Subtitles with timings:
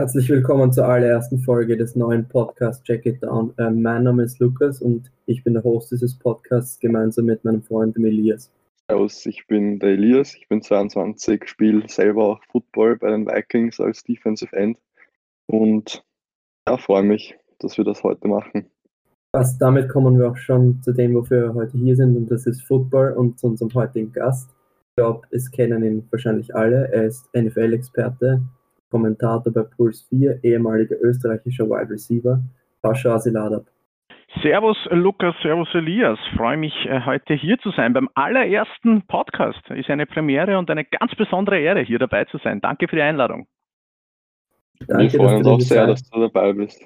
[0.00, 3.52] Herzlich willkommen zur allerersten Folge des neuen Podcasts Check It Down.
[3.58, 7.62] Äh, mein Name ist Lukas und ich bin der Host dieses Podcasts gemeinsam mit meinem
[7.62, 8.50] Freund Elias.
[8.88, 13.78] Servus, ich bin der Elias, ich bin 22, spiele selber auch Football bei den Vikings
[13.78, 14.78] als Defensive End
[15.48, 16.02] und
[16.66, 18.70] ja, freue mich, dass wir das heute machen.
[19.36, 22.46] Fast damit kommen wir auch schon zu dem, wofür wir heute hier sind und das
[22.46, 24.48] ist Football und zu unserem heutigen Gast.
[24.48, 26.90] Ich glaube, es kennen ihn wahrscheinlich alle.
[26.90, 28.40] Er ist NFL-Experte,
[28.90, 32.40] Kommentator bei Puls 4, ehemaliger österreichischer Wide Receiver,
[32.82, 33.66] Pascha Asiladab.
[34.42, 36.18] Servus Lukas, Servus Elias.
[36.36, 39.60] Freue mich äh, heute hier zu sein beim allerersten Podcast.
[39.70, 42.60] Ist eine Premiere und eine ganz besondere Ehre, hier dabei zu sein.
[42.60, 43.46] Danke für die Einladung.
[44.86, 46.80] Danke, Wir freuen uns auch sehr, Zeit, dass du dabei bist.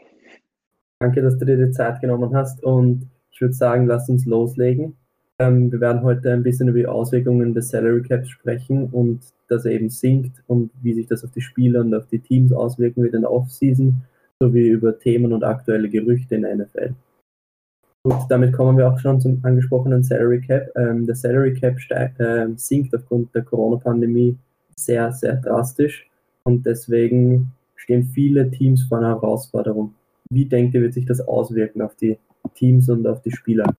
[0.99, 4.97] Danke, dass du dir die Zeit genommen hast und ich würde sagen, lass uns loslegen.
[5.41, 9.65] Ähm, wir werden heute ein bisschen über die Auswirkungen des Salary Caps sprechen und dass
[9.65, 13.03] er eben sinkt und wie sich das auf die Spieler und auf die Teams auswirken
[13.03, 14.03] wird in der Offseason,
[14.41, 16.95] sowie über Themen und aktuelle Gerüchte in der NFL.
[18.05, 20.71] Gut, damit kommen wir auch schon zum angesprochenen Salary Cap.
[20.77, 24.37] Ähm, der Salary Cap steigt, äh, sinkt aufgrund der Corona-Pandemie
[24.77, 26.09] sehr, sehr drastisch
[26.45, 29.95] und deswegen stehen viele Teams vor einer Herausforderung.
[30.31, 32.19] Wie denkt ihr, wird sich das auswirken auf die
[32.55, 33.75] Teams und auf die Spieler?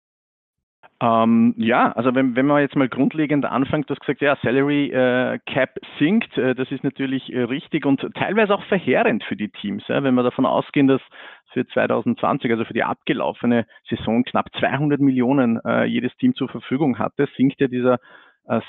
[1.01, 4.91] Ähm, ja, also wenn, wenn man jetzt mal grundlegend anfängt, du hast gesagt, ja, Salary
[4.91, 9.49] äh, Cap sinkt, äh, das ist natürlich äh, richtig und teilweise auch verheerend für die
[9.49, 11.01] Teams, ja, wenn wir davon ausgehen, dass
[11.51, 16.97] für 2020, also für die abgelaufene Saison, knapp 200 Millionen äh, jedes Team zur Verfügung
[16.97, 17.99] hatte, sinkt ja dieser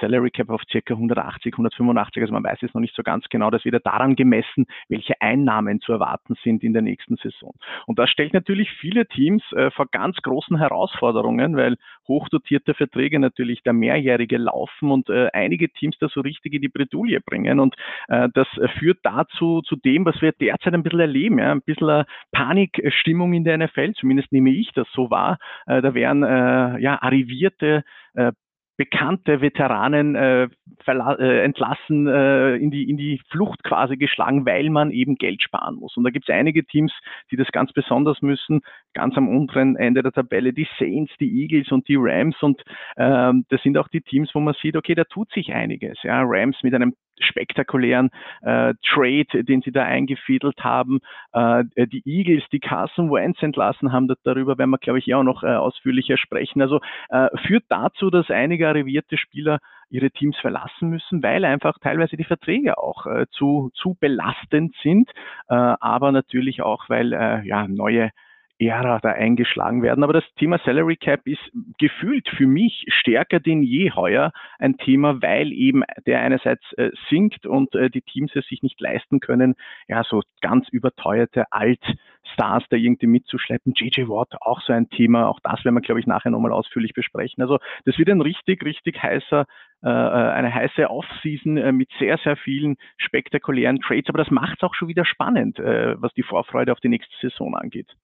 [0.00, 0.80] Salary Cap auf ca.
[0.88, 2.22] 180, 185.
[2.22, 3.50] Also man weiß es noch nicht so ganz genau.
[3.50, 7.54] Das wird ja daran gemessen, welche Einnahmen zu erwarten sind in der nächsten Saison.
[7.86, 11.76] Und das stellt natürlich viele Teams äh, vor ganz großen Herausforderungen, weil
[12.08, 16.68] hochdotierte Verträge natürlich der mehrjährige laufen und äh, einige Teams da so richtig in die
[16.68, 17.60] Bredouille bringen.
[17.60, 17.74] Und
[18.08, 21.38] äh, das führt dazu, zu dem, was wir derzeit ein bisschen erleben.
[21.38, 21.52] Ja?
[21.52, 25.38] Ein bisschen Panikstimmung in der NFL, zumindest nehme ich das so wahr.
[25.66, 28.32] Äh, da werden äh, ja arrivierte äh,
[28.76, 30.48] bekannte Veteranen äh,
[30.86, 35.76] äh, entlassen, äh, in, die, in die Flucht quasi geschlagen, weil man eben Geld sparen
[35.76, 35.96] muss.
[35.96, 36.92] Und da gibt es einige Teams,
[37.30, 38.60] die das ganz besonders müssen,
[38.94, 42.36] ganz am unteren Ende der Tabelle, die Saints, die Eagles und die Rams.
[42.42, 42.62] Und
[42.96, 45.98] ähm, das sind auch die Teams, wo man sieht, okay, da tut sich einiges.
[46.02, 48.10] Ja, Rams mit einem spektakulären
[48.42, 51.00] äh, Trade, den sie da eingefädelt haben.
[51.32, 55.42] Äh, die Eagles, die Carson Wentz entlassen haben, darüber werden wir, glaube ich, auch noch
[55.42, 56.62] äh, ausführlicher sprechen.
[56.62, 62.16] Also äh, führt dazu, dass einige arrivierte Spieler ihre Teams verlassen müssen, weil einfach teilweise
[62.16, 65.10] die Verträge auch äh, zu, zu belastend sind,
[65.48, 67.06] äh, aber natürlich auch, weil
[67.44, 68.10] ja neue
[68.58, 70.02] Ära da eingeschlagen werden.
[70.02, 71.42] Aber das Thema Salary Cap ist
[71.78, 77.46] gefühlt für mich stärker denn je heuer ein Thema, weil eben der einerseits äh, sinkt
[77.46, 79.56] und äh, die Teams es sich nicht leisten können,
[79.88, 83.74] ja, so ganz überteuerte Altstars da irgendwie mitzuschleppen.
[83.76, 85.28] JJ Watt auch so ein Thema.
[85.28, 87.42] Auch das werden wir, glaube ich, nachher nochmal ausführlich besprechen.
[87.42, 89.44] Also das wird ein richtig, richtig heißer
[89.84, 94.08] äh, äh eine heiße Offseason äh, mit sehr, sehr vielen spektakulären Trades.
[94.08, 97.14] Aber das macht es auch schon wieder spannend, äh, was die Vorfreude auf die nächste
[97.20, 97.94] Saison angeht.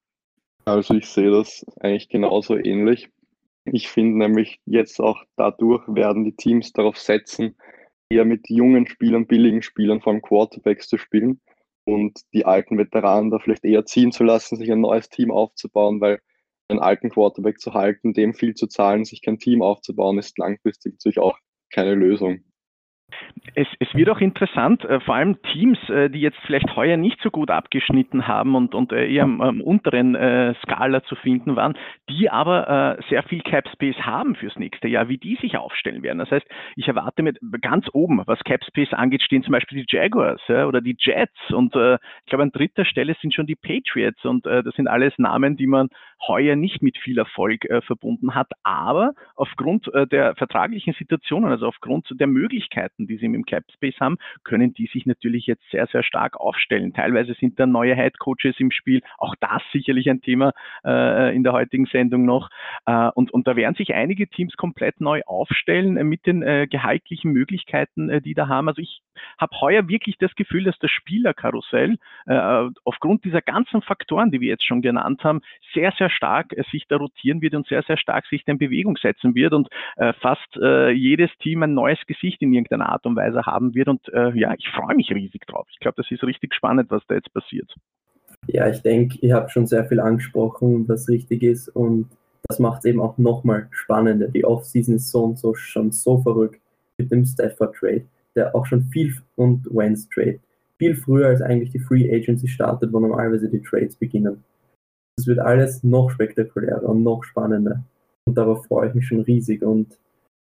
[0.65, 3.11] Also ich sehe das eigentlich genauso ähnlich.
[3.65, 7.56] Ich finde nämlich jetzt auch dadurch werden die Teams darauf setzen,
[8.09, 11.41] eher mit jungen Spielern, billigen Spielern, vor allem Quarterbacks zu spielen
[11.84, 16.00] und die alten Veteranen da vielleicht eher ziehen zu lassen, sich ein neues Team aufzubauen,
[16.00, 16.21] weil
[16.69, 20.94] einen alten Quarterback zu halten, dem viel zu zahlen, sich kein Team aufzubauen, ist langfristig
[20.94, 21.39] natürlich auch
[21.71, 22.44] keine Lösung.
[23.55, 27.21] Es, es, wird auch interessant, äh, vor allem Teams, äh, die jetzt vielleicht heuer nicht
[27.23, 30.15] so gut abgeschnitten haben und, und äh, eher am, am unteren
[30.62, 31.77] Skala zu finden waren,
[32.09, 36.19] die aber sehr viel Cap Space haben fürs nächste Jahr, wie die sich aufstellen werden.
[36.19, 36.47] Das heißt,
[36.77, 40.67] ich erwarte mit ganz oben, was Cap Space angeht, stehen zum Beispiel die Jaguars ja,
[40.67, 44.75] oder die Jets und ich glaube an dritter Stelle sind schon die Patriots und das
[44.75, 45.89] sind alles Namen, die man
[46.27, 52.27] heuer nicht mit viel Erfolg verbunden hat, aber aufgrund der vertraglichen Situationen, also aufgrund der
[52.27, 56.39] Möglichkeiten, die sie im Cap Space haben, können die sich natürlich jetzt sehr, sehr stark
[56.39, 56.93] aufstellen.
[56.93, 59.03] Teilweise sind da neue Head Coaches im Spiel.
[59.19, 60.53] Auch das sicherlich ein Thema
[60.85, 62.49] äh, in der heutigen Sendung noch.
[62.87, 66.67] Äh, und, und da werden sich einige Teams komplett neu aufstellen äh, mit den äh,
[66.69, 68.69] gehaltlichen Möglichkeiten, äh, die da haben.
[68.69, 69.00] Also ich
[69.38, 74.49] habe heuer wirklich das Gefühl, dass das Spielerkarussell äh, aufgrund dieser ganzen Faktoren, die wir
[74.49, 75.41] jetzt schon genannt haben,
[75.75, 79.35] sehr, sehr stark sich da rotieren wird und sehr, sehr stark sich in Bewegung setzen
[79.35, 79.69] wird und
[80.21, 80.59] fast
[80.93, 83.89] jedes Team ein neues Gesicht in irgendeiner Art und Weise haben wird.
[83.89, 85.67] Und äh, ja, ich freue mich riesig drauf.
[85.71, 87.75] Ich glaube, das ist richtig spannend, was da jetzt passiert.
[88.47, 91.69] Ja, ich denke, ihr habt schon sehr viel angesprochen, was richtig ist.
[91.69, 92.09] Und
[92.49, 94.29] das macht es eben auch nochmal spannender.
[94.29, 96.61] Die Offseason ist so und so schon so verrückt
[96.99, 98.05] mit dem Stafford Trade,
[98.35, 100.41] der auch schon viel und Wentz Trade
[100.83, 104.43] viel früher als eigentlich die Free Agency startet, wo normalerweise die Trades beginnen.
[105.17, 107.85] Es wird alles noch spektakulärer und noch spannender.
[108.25, 109.62] Und darauf freue ich mich schon riesig.
[109.62, 109.97] Und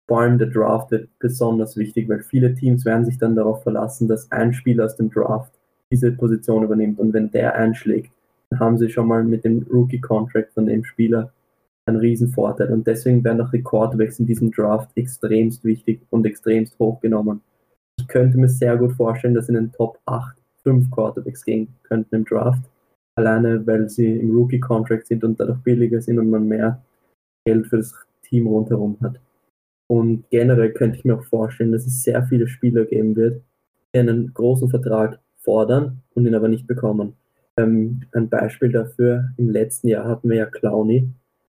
[0.08, 4.08] vor allem der Draft wird besonders wichtig, weil viele Teams werden sich dann darauf verlassen,
[4.08, 5.52] dass ein Spieler aus dem Draft
[5.92, 7.00] diese Position übernimmt.
[7.00, 8.12] Und wenn der einschlägt,
[8.50, 11.32] dann haben sie schon mal mit dem Rookie-Contract von dem Spieler
[11.86, 12.72] einen riesen Vorteil.
[12.72, 17.42] Und deswegen werden auch die Quarterbacks in diesem Draft extremst wichtig und extremst hochgenommen.
[18.00, 22.16] Ich könnte mir sehr gut vorstellen, dass in den Top 8 fünf Quarterbacks gehen könnten
[22.16, 22.64] im Draft.
[23.16, 26.82] Alleine, weil sie im Rookie-Contract sind und dadurch billiger sind und man mehr
[27.46, 27.94] Geld für das
[28.24, 29.20] Team rundherum hat.
[29.88, 33.42] Und generell könnte ich mir auch vorstellen, dass es sehr viele Spieler geben wird,
[33.94, 37.14] die einen großen Vertrag fordern und ihn aber nicht bekommen.
[37.58, 41.10] Ähm, ein Beispiel dafür, im letzten Jahr hatten wir ja Clowny.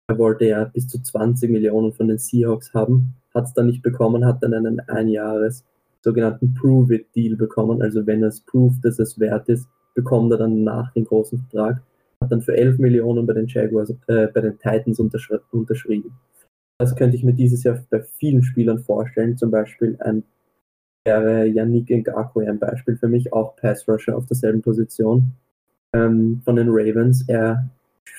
[0.07, 3.81] Er wollte ja bis zu 20 Millionen von den Seahawks haben, hat es dann nicht
[3.81, 5.65] bekommen, hat dann einen Einjahres
[6.01, 7.81] sogenannten Prove-It-Deal bekommen.
[7.81, 11.39] Also wenn er es proved, dass es wert ist, bekommt er dann nach dem großen
[11.39, 11.81] Vertrag.
[12.21, 16.11] Hat dann für 11 Millionen bei den Jaguars, äh, bei den Titans unterschri unterschrieben.
[16.79, 19.37] Das könnte ich mir dieses Jahr bei vielen Spielern vorstellen.
[19.37, 20.23] Zum Beispiel ein
[21.05, 25.31] wäre Yannick Ngakwe ein Beispiel für mich, auch Pass Rusher auf derselben Position
[25.93, 27.25] ähm, von den Ravens.
[27.27, 27.69] Er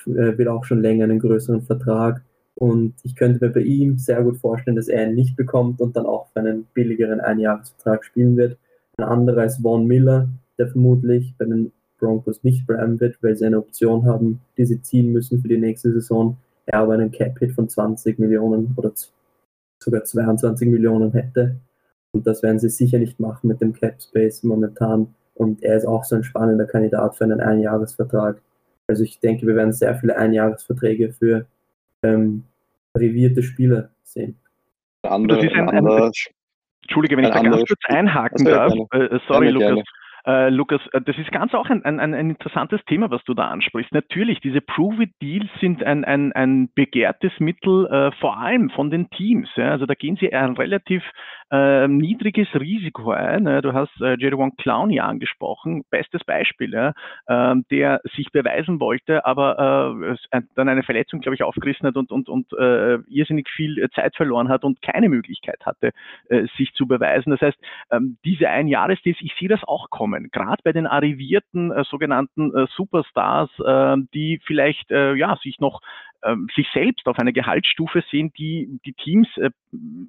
[0.06, 2.22] äh, will auch schon länger einen größeren Vertrag
[2.54, 5.96] und ich könnte mir bei ihm sehr gut vorstellen, dass er ihn nicht bekommt und
[5.96, 8.58] dann auch für einen billigeren Einjahresvertrag spielen wird.
[8.96, 10.28] Ein anderer ist Vaughn Miller,
[10.58, 14.82] der vermutlich bei den Broncos nicht bleiben wird, weil sie eine Option haben, die sie
[14.82, 16.36] ziehen müssen für die nächste Saison.
[16.72, 18.92] Er aber einen Cap-Hit von 20 Millionen oder
[19.82, 21.56] sogar 22 Millionen hätte.
[22.12, 25.14] Und das werden sie sicher nicht machen mit dem Cap Space momentan.
[25.34, 28.40] Und er ist auch so ein spannender Kandidat für einen Einjahresvertrag.
[28.86, 31.46] Also ich denke, wir werden sehr viele Einjahresverträge für
[32.02, 32.44] ähm,
[32.96, 34.36] revierte Spieler sehen.
[35.02, 36.12] Andere, das ist ein, ein,
[36.82, 38.72] Entschuldige, wenn ich da ganz kurz einhaken darf.
[38.92, 39.68] Äh, sorry, gerne, Lukas.
[39.68, 39.82] Gerne.
[40.26, 43.48] Äh, Lukas, äh, das ist ganz auch ein, ein, ein, interessantes Thema, was du da
[43.48, 43.92] ansprichst.
[43.92, 49.48] Natürlich, diese Prove-It-Deals sind ein, ein, ein begehrtes Mittel, äh, vor allem von den Teams.
[49.56, 49.70] Ja.
[49.70, 51.02] Also da gehen sie ein relativ
[51.50, 53.46] äh, niedriges Risiko ein.
[53.46, 53.60] Ja.
[53.60, 56.92] Du hast äh, Jerry Clowney angesprochen, bestes Beispiel, ja,
[57.26, 62.10] äh, der sich beweisen wollte, aber äh, dann eine Verletzung, glaube ich, aufgerissen hat und,
[62.10, 65.90] und, und äh, irrsinnig viel Zeit verloren hat und keine Möglichkeit hatte,
[66.28, 67.30] äh, sich zu beweisen.
[67.30, 67.58] Das heißt,
[67.90, 70.30] ähm, diese Einjahresdeals, ich sehe das auch kommen.
[70.30, 75.80] Gerade bei den arrivierten äh, sogenannten äh, Superstars, äh, die vielleicht äh, ja sich noch
[76.54, 79.50] sich selbst auf einer Gehaltsstufe sehen, die die Teams, äh,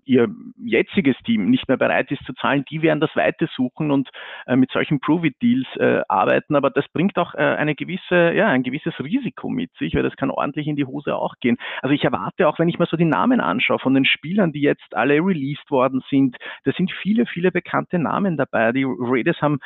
[0.06, 0.28] ihr
[0.58, 4.10] jetziges Team nicht mehr bereit ist zu zahlen, die werden das Weite suchen und
[4.48, 6.56] äh, mit solchen Prove-It-Deals äh, arbeiten.
[6.56, 10.32] Aber das bringt auch eine gewisse, ja, ein gewisses Risiko mit sich, weil das kann
[10.32, 11.58] ordentlich in die Hose auch gehen.
[11.82, 14.62] Also ich erwarte auch, wenn ich mir so die Namen anschaue von den Spielern, die
[14.62, 18.72] jetzt alle released worden sind, da sind viele, viele bekannte Namen dabei.
[18.72, 19.60] Die Raiders haben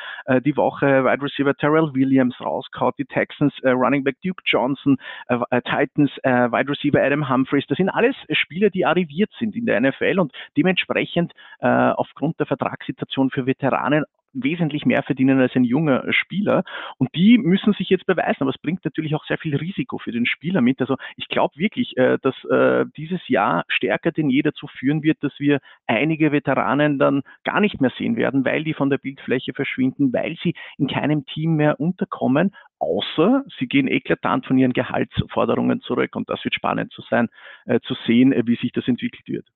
[0.44, 4.96] die Woche Wide Receiver Terrell Williams rausgehauen, die Texans Running Back Duke Johnson,
[5.64, 6.10] Titans
[6.50, 10.32] Wide Receiver Adam Humphreys, das sind alles Spieler, die arriviert sind in der NFL und
[10.56, 14.04] dementsprechend äh, aufgrund der Vertragssituation für Veteranen
[14.42, 16.64] wesentlich mehr verdienen als ein junger Spieler.
[16.98, 18.42] Und die müssen sich jetzt beweisen.
[18.42, 20.80] Aber es bringt natürlich auch sehr viel Risiko für den Spieler mit.
[20.80, 25.22] Also ich glaube wirklich, äh, dass äh, dieses Jahr stärker denn je dazu führen wird,
[25.22, 29.52] dass wir einige Veteranen dann gar nicht mehr sehen werden, weil die von der Bildfläche
[29.54, 35.80] verschwinden, weil sie in keinem Team mehr unterkommen, außer sie gehen eklatant von ihren Gehaltsforderungen
[35.80, 36.14] zurück.
[36.16, 37.28] Und das wird spannend zu sein,
[37.66, 39.46] äh, zu sehen, wie sich das entwickelt wird.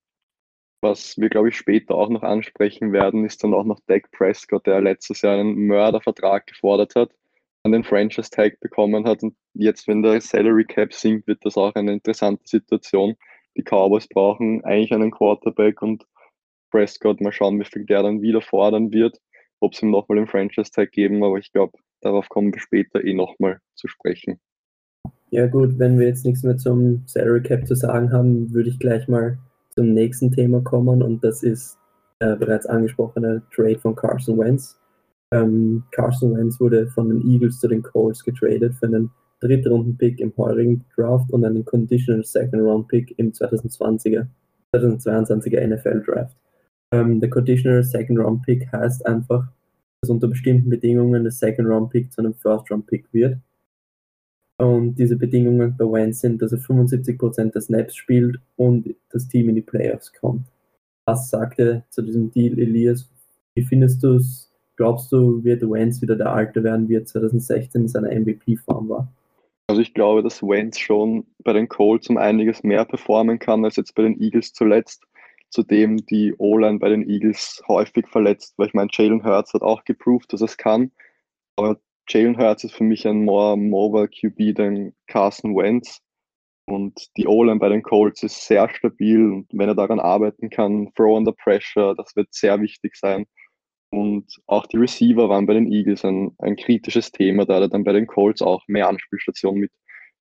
[0.82, 4.66] Was wir, glaube ich, später auch noch ansprechen werden, ist dann auch noch Dak Prescott,
[4.66, 7.10] der letztes Jahr einen Mördervertrag gefordert hat,
[7.64, 11.58] an den Franchise Tag bekommen hat und jetzt, wenn der Salary Cap sinkt, wird das
[11.58, 13.16] auch eine interessante Situation.
[13.56, 16.06] Die Cowboys brauchen eigentlich einen Quarterback und
[16.70, 19.20] Prescott, mal schauen, wie viel der dann wieder fordern wird,
[19.58, 23.04] ob es ihm nochmal den Franchise Tag geben, aber ich glaube, darauf kommen wir später
[23.04, 24.40] eh nochmal zu sprechen.
[25.30, 28.78] Ja gut, wenn wir jetzt nichts mehr zum Salary Cap zu sagen haben, würde ich
[28.78, 29.38] gleich mal
[29.74, 31.78] zum nächsten Thema kommen und das ist
[32.20, 34.78] äh, bereits angesprochene Trade von Carson Wentz.
[35.32, 39.10] Ähm, Carson Wentz wurde von den Eagles zu den Colts getradet für einen
[39.40, 44.26] Drittrunden-Pick im heurigen Draft und einen Conditional Second-Round-Pick im 2020er,
[44.74, 46.36] 2022er NFL-Draft.
[46.92, 49.46] Ähm, der Conditional Second-Round-Pick heißt einfach,
[50.02, 53.38] dass unter bestimmten Bedingungen der Second-Round-Pick zu einem First-Round-Pick wird
[54.60, 59.48] und diese Bedingungen bei Wentz sind, dass er 75% der Snaps spielt und das Team
[59.48, 60.46] in die Playoffs kommt.
[61.06, 63.08] Was sagte zu diesem Deal Elias?
[63.54, 64.50] Wie findest du es?
[64.76, 69.08] Glaubst du, wird Wentz wieder der Alte werden, wie er 2016 in seiner MVP-Form war?
[69.66, 73.76] Also ich glaube, dass Wentz schon bei den Colts um einiges mehr performen kann als
[73.76, 75.04] jetzt bei den Eagles zuletzt.
[75.50, 79.84] Zudem die O-Line bei den Eagles häufig verletzt, weil ich meine, Jalen Hurts hat auch
[79.84, 80.92] geproved, dass es kann.
[81.56, 81.78] Aber
[82.12, 86.00] Jalen Hurts ist für mich ein more mobile QB than Carson Wentz.
[86.66, 90.92] Und die O-Line bei den Colts ist sehr stabil und wenn er daran arbeiten kann,
[90.94, 93.26] throw under pressure, das wird sehr wichtig sein.
[93.90, 97.82] Und auch die Receiver waren bei den Eagles ein, ein kritisches Thema, da er dann
[97.82, 99.72] bei den Colts auch mehr Anspielstationen mit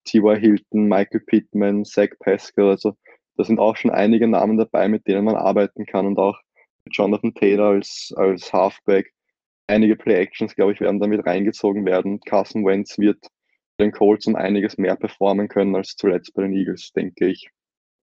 [0.06, 0.40] T.Y.
[0.40, 2.96] Hilton, Michael Pittman, Zach Pascal, also
[3.38, 6.38] da sind auch schon einige Namen dabei, mit denen man arbeiten kann und auch
[6.92, 9.14] Jonathan Taylor als, als Halfback.
[9.70, 12.22] Einige Play-Actions, glaube ich, werden damit reingezogen werden.
[12.22, 13.28] Carson Wentz wird
[13.80, 17.52] den Colts um einiges mehr performen können als zuletzt bei den Eagles, denke ich.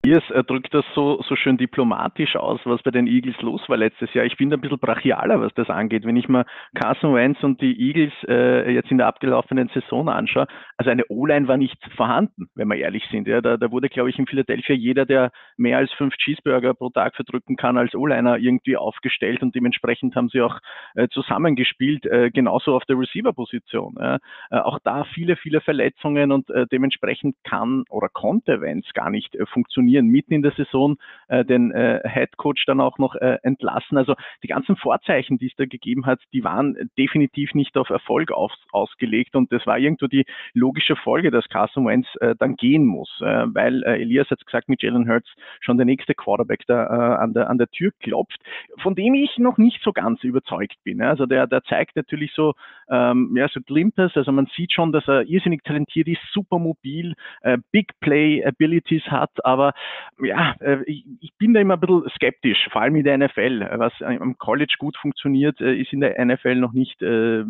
[0.01, 4.11] Piers drückt das so, so schön diplomatisch aus, was bei den Eagles los war letztes
[4.15, 4.25] Jahr.
[4.25, 6.05] Ich bin ein bisschen brachialer, was das angeht.
[6.05, 10.47] Wenn ich mir Carson Wentz und die Eagles äh, jetzt in der abgelaufenen Saison anschaue,
[10.77, 13.27] also eine O-Line war nicht vorhanden, wenn wir ehrlich sind.
[13.27, 16.89] Ja, da, da wurde, glaube ich, in Philadelphia jeder, der mehr als fünf Cheeseburger pro
[16.89, 20.57] Tag verdrücken kann, als O-Liner irgendwie aufgestellt und dementsprechend haben sie auch
[20.95, 23.97] äh, zusammengespielt, äh, genauso auf der Receiver-Position.
[23.99, 24.17] Ja.
[24.49, 29.35] Äh, auch da viele, viele Verletzungen und äh, dementsprechend kann oder konnte Wentz gar nicht
[29.35, 33.15] äh, funktionieren trainieren, mitten in der Saison äh, den äh, Head Coach dann auch noch
[33.15, 33.97] äh, entlassen.
[33.97, 38.31] Also die ganzen Vorzeichen, die es da gegeben hat, die waren definitiv nicht auf Erfolg
[38.31, 42.85] auf, ausgelegt und das war irgendwo die logische Folge, dass Carson Wentz äh, dann gehen
[42.85, 45.29] muss, äh, weil äh, Elias hat gesagt, mit Jalen Hurts
[45.59, 48.39] schon der nächste Quarterback da äh, an, der, an der Tür klopft,
[48.81, 51.01] von dem ich noch nicht so ganz überzeugt bin.
[51.01, 52.53] Also der, der zeigt natürlich so,
[52.91, 57.13] ähm, ja, so Glimpers, also man sieht schon, dass er irrsinnig talentiert ist, super mobil,
[57.41, 59.73] äh, Big Play Abilities hat, aber
[60.21, 63.67] ja, äh, ich, ich, bin da immer ein bisschen skeptisch, vor allem in der NFL.
[63.77, 67.43] Was am College gut funktioniert, äh, ist in der NFL noch nicht äh,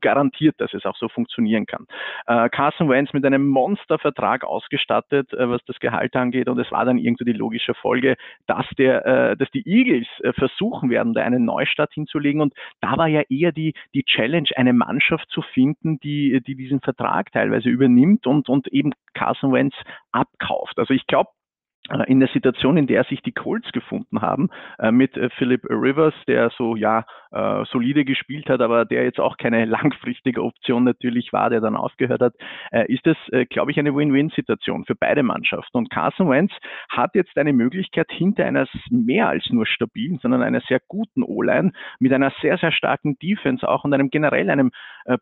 [0.00, 1.86] garantiert, dass es auch so funktionieren kann.
[2.26, 6.84] Äh, Carson Wentz mit einem Monstervertrag ausgestattet, äh, was das Gehalt angeht, und es war
[6.84, 11.22] dann irgendwie die logische Folge, dass der, äh, dass die Eagles äh, versuchen werden, da
[11.22, 12.40] einen Neustart hinzulegen.
[12.40, 16.80] Und da war ja eher die, die Challenge, eine Mannschaft zu finden, die, die diesen
[16.80, 19.74] Vertrag teilweise übernimmt und, und eben Carson Wentz
[20.12, 20.78] abkauft.
[20.78, 21.30] Also ich glaube,
[21.90, 26.14] äh, in der Situation, in der sich die Colts gefunden haben, äh, mit Philip Rivers,
[26.26, 31.50] der so ja solide gespielt hat, aber der jetzt auch keine langfristige Option natürlich war,
[31.50, 32.34] der dann aufgehört hat,
[32.88, 33.16] ist das,
[33.50, 35.76] glaube ich, eine Win-Win-Situation für beide Mannschaften.
[35.76, 36.52] Und Carson Wentz
[36.88, 41.72] hat jetzt eine Möglichkeit hinter einer mehr als nur stabilen, sondern einer sehr guten O-Line
[41.98, 44.70] mit einer sehr, sehr starken Defense auch und einem generell einem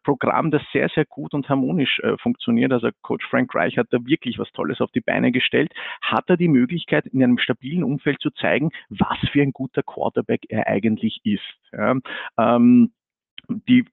[0.04, 2.72] Programm, das sehr, sehr gut und harmonisch funktioniert.
[2.72, 5.72] Also Coach Frank Reich hat da wirklich was Tolles auf die Beine gestellt.
[6.02, 10.42] Hat er die Möglichkeit, in einem stabilen Umfeld zu zeigen, was für ein guter Quarterback
[10.48, 11.42] er eigentlich ist.
[11.72, 11.95] Ja,
[12.38, 12.92] ähm,
[13.48, 13.84] die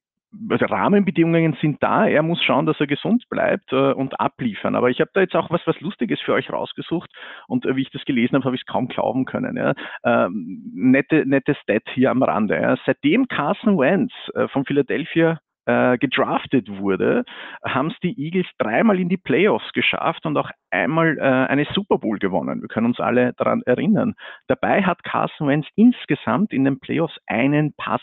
[0.49, 2.07] Rahmenbedingungen sind da.
[2.07, 4.75] Er muss schauen, dass er gesund bleibt äh, und abliefern.
[4.75, 7.11] Aber ich habe da jetzt auch was, was Lustiges für euch rausgesucht
[7.47, 9.55] und äh, wie ich das gelesen habe, habe ich es kaum glauben können.
[9.57, 9.73] Ja.
[10.03, 12.59] Ähm, nette, nette Stat hier am Rande.
[12.59, 12.75] Ja.
[12.85, 17.23] Seitdem Carson Wentz äh, von Philadelphia äh, gedraftet wurde,
[17.65, 21.97] haben es die Eagles dreimal in die Playoffs geschafft und auch einmal äh, eine Super
[21.97, 22.61] Bowl gewonnen.
[22.61, 24.13] Wir können uns alle daran erinnern.
[24.47, 28.01] Dabei hat Carson Wentz insgesamt in den Playoffs einen Pass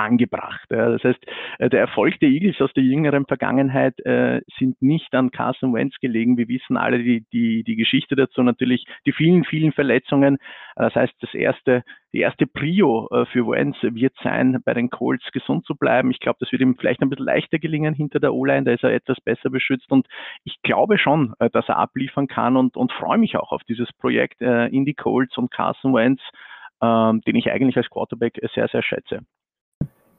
[0.00, 0.64] angebracht.
[0.68, 1.24] Das heißt,
[1.58, 5.96] äh, der Erfolg der Eagles aus der jüngeren Vergangenheit äh, sind nicht an Carson Wentz
[6.00, 6.36] gelegen.
[6.36, 10.38] Wir wissen alle die, die, die Geschichte dazu, natürlich die vielen, vielen Verletzungen.
[10.76, 15.30] Das heißt, das erste, die erste Prio äh, für Wentz wird sein, bei den Colts
[15.32, 16.10] gesund zu bleiben.
[16.10, 18.84] Ich glaube, das wird ihm vielleicht ein bisschen leichter gelingen hinter der O-Line, da ist
[18.84, 20.06] er etwas besser beschützt und
[20.44, 24.40] ich glaube schon, dass er abliefern kann und, und freue mich auch auf dieses Projekt
[24.40, 26.20] in die Colts und Carson Wentz,
[26.82, 29.20] ähm, den ich eigentlich als Quarterback sehr, sehr schätze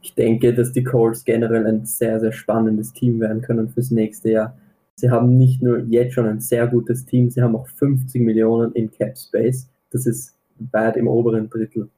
[0.02, 4.32] ich denke, dass die Colts generell ein sehr, sehr spannendes Team werden können fürs nächste
[4.32, 4.58] Jahr.
[4.96, 8.72] Sie haben nicht nur jetzt schon ein sehr gutes Team, sie haben auch 50 Millionen
[8.74, 9.70] in Cap Space.
[9.92, 10.36] Das ist
[10.72, 11.90] weit im oberen Drittel.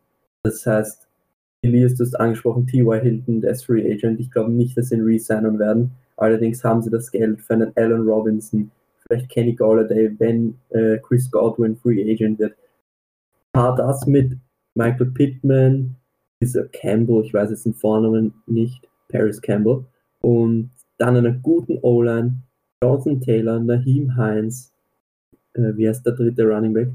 [0.43, 1.07] Das heißt,
[1.61, 3.01] Elias, du hast angesprochen, T.Y.
[3.01, 4.19] Hilton, der ist Free Agent.
[4.19, 5.91] Ich glaube nicht, dass sie ihn resignen werden.
[6.17, 8.69] Allerdings haben sie das Geld für einen Allen Robinson,
[9.07, 12.55] vielleicht Kenny Galladay, wenn äh, Chris Godwin Free Agent wird.
[13.53, 14.37] Paar das mit
[14.75, 15.95] Michael Pittman,
[16.43, 19.85] dieser Campbell, ich weiß jetzt den Vornamen nicht, Paris Campbell.
[20.21, 22.35] Und dann einen guten O-Line,
[22.83, 24.73] Jonathan Taylor, Naheem Hines,
[25.53, 26.89] äh, wie heißt der dritte Running Back?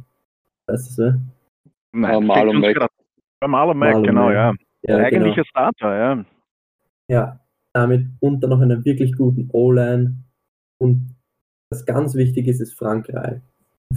[0.66, 1.20] Weißt du es, wer?
[1.92, 2.90] Nein, Marlon Mack.
[3.46, 4.34] Marlon Mack, genau, Mack.
[4.34, 4.52] ja.
[4.82, 5.44] ja Eigentlicher genau.
[5.44, 6.24] Starter, ja.
[7.10, 7.40] Ja,
[7.72, 10.16] damit und dann noch einen wirklich guten O-Line.
[10.78, 11.14] Und
[11.70, 13.40] was ganz wichtig ist, ist Frank Reich.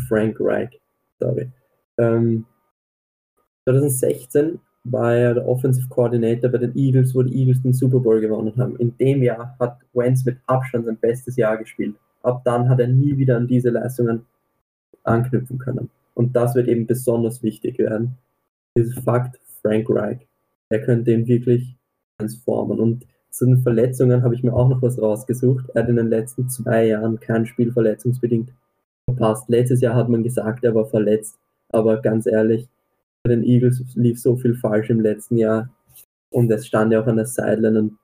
[0.08, 0.79] Frank Reich,
[1.20, 1.51] sorry.
[1.98, 2.46] Ähm,
[3.65, 8.20] 2016 war er der Offensive Coordinator bei den Eagles, wo die Eagles den Super Bowl
[8.20, 8.76] gewonnen haben.
[8.78, 11.96] In dem Jahr hat Wentz mit Abstand sein bestes Jahr gespielt.
[12.24, 14.26] Ab dann hat er nie wieder an diese Leistungen
[15.04, 15.90] anknüpfen können.
[16.14, 18.18] Und das wird eben besonders wichtig werden.
[18.78, 20.28] Dieser Fakt, Frank Reich,
[20.70, 21.76] der könnte ihn wirklich
[22.18, 22.80] transformen.
[22.80, 25.66] Und zu den Verletzungen habe ich mir auch noch was rausgesucht.
[25.74, 28.52] Er hat in den letzten zwei Jahren kein Spiel verletzungsbedingt
[29.06, 29.48] verpasst.
[29.48, 31.38] Letztes Jahr hat man gesagt, er war verletzt,
[31.70, 32.68] aber ganz ehrlich,
[33.24, 35.70] bei den Eagles lief so viel falsch im letzten Jahr
[36.32, 37.98] und es stand ja auch an der Sideline und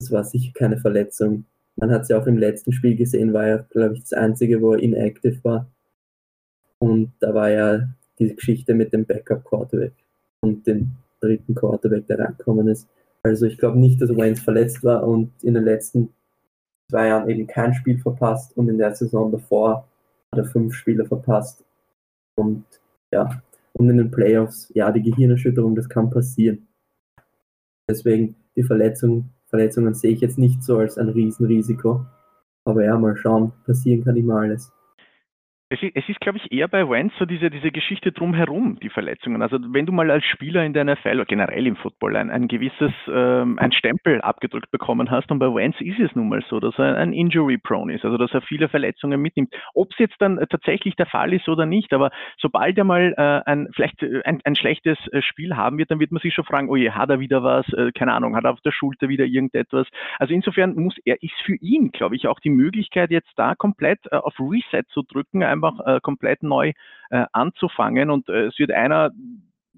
[0.00, 1.44] es war sicher keine Verletzung.
[1.76, 4.60] Man hat es ja auch im letzten Spiel gesehen, war ja, glaube ich, das einzige,
[4.60, 5.70] wo er inactive war.
[6.80, 7.88] Und da war ja
[8.18, 9.94] die Geschichte mit dem Backup-Quarterback
[10.40, 12.88] und dem dritten Quarterback, der reingekommen ist.
[13.22, 16.12] Also ich glaube nicht, dass Wentz verletzt war und in den letzten
[16.90, 19.88] zwei Jahren eben kein Spiel verpasst und in der Saison davor
[20.32, 21.64] hat er fünf Spiele verpasst.
[22.36, 22.64] Und
[23.12, 23.42] ja,
[23.78, 26.68] und in den Playoffs, ja, die Gehirnerschütterung, das kann passieren.
[27.88, 32.04] Deswegen die Verletzung, Verletzungen sehe ich jetzt nicht so als ein Riesenrisiko.
[32.64, 34.70] Aber ja, mal schauen, passieren kann immer alles.
[35.70, 39.42] Es ist, ist, glaube ich, eher bei Wentz so diese, diese Geschichte drumherum, die Verletzungen.
[39.42, 42.48] Also wenn du mal als Spieler in der NFL oder generell im Football ein, ein
[42.48, 46.58] gewisses, ähm, ein Stempel abgedrückt bekommen hast und bei Wentz ist es nun mal so,
[46.58, 49.54] dass er ein Injury-Prone ist, also dass er viele Verletzungen mitnimmt.
[49.74, 53.50] Ob es jetzt dann tatsächlich der Fall ist oder nicht, aber sobald er mal äh,
[53.50, 56.46] ein, vielleicht äh, ein, ein schlechtes äh, Spiel haben wird, dann wird man sich schon
[56.46, 59.10] fragen, oh je, hat er wieder was, äh, keine Ahnung, hat er auf der Schulter
[59.10, 59.86] wieder irgendetwas.
[60.18, 64.00] Also insofern muss er, ist für ihn, glaube ich, auch die Möglichkeit jetzt da komplett
[64.10, 66.72] äh, auf Reset zu drücken, einfach äh, komplett neu
[67.10, 68.10] äh, anzufangen.
[68.10, 69.10] Und äh, es wird einer,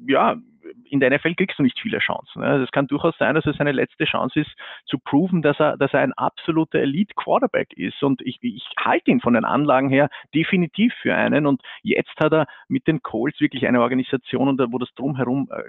[0.07, 0.37] ja,
[0.85, 2.43] in der NFL kriegst du nicht viele Chancen.
[2.43, 2.63] Ne?
[2.63, 4.51] Es kann durchaus sein, dass es seine letzte Chance ist,
[4.87, 8.03] zu proven, dass er, dass er ein absoluter Elite-Quarterback ist.
[8.03, 11.47] Und ich, ich halte ihn von den Anlagen her definitiv für einen.
[11.47, 15.63] Und jetzt hat er mit den Colts wirklich eine Organisation, wo das drumherum äh,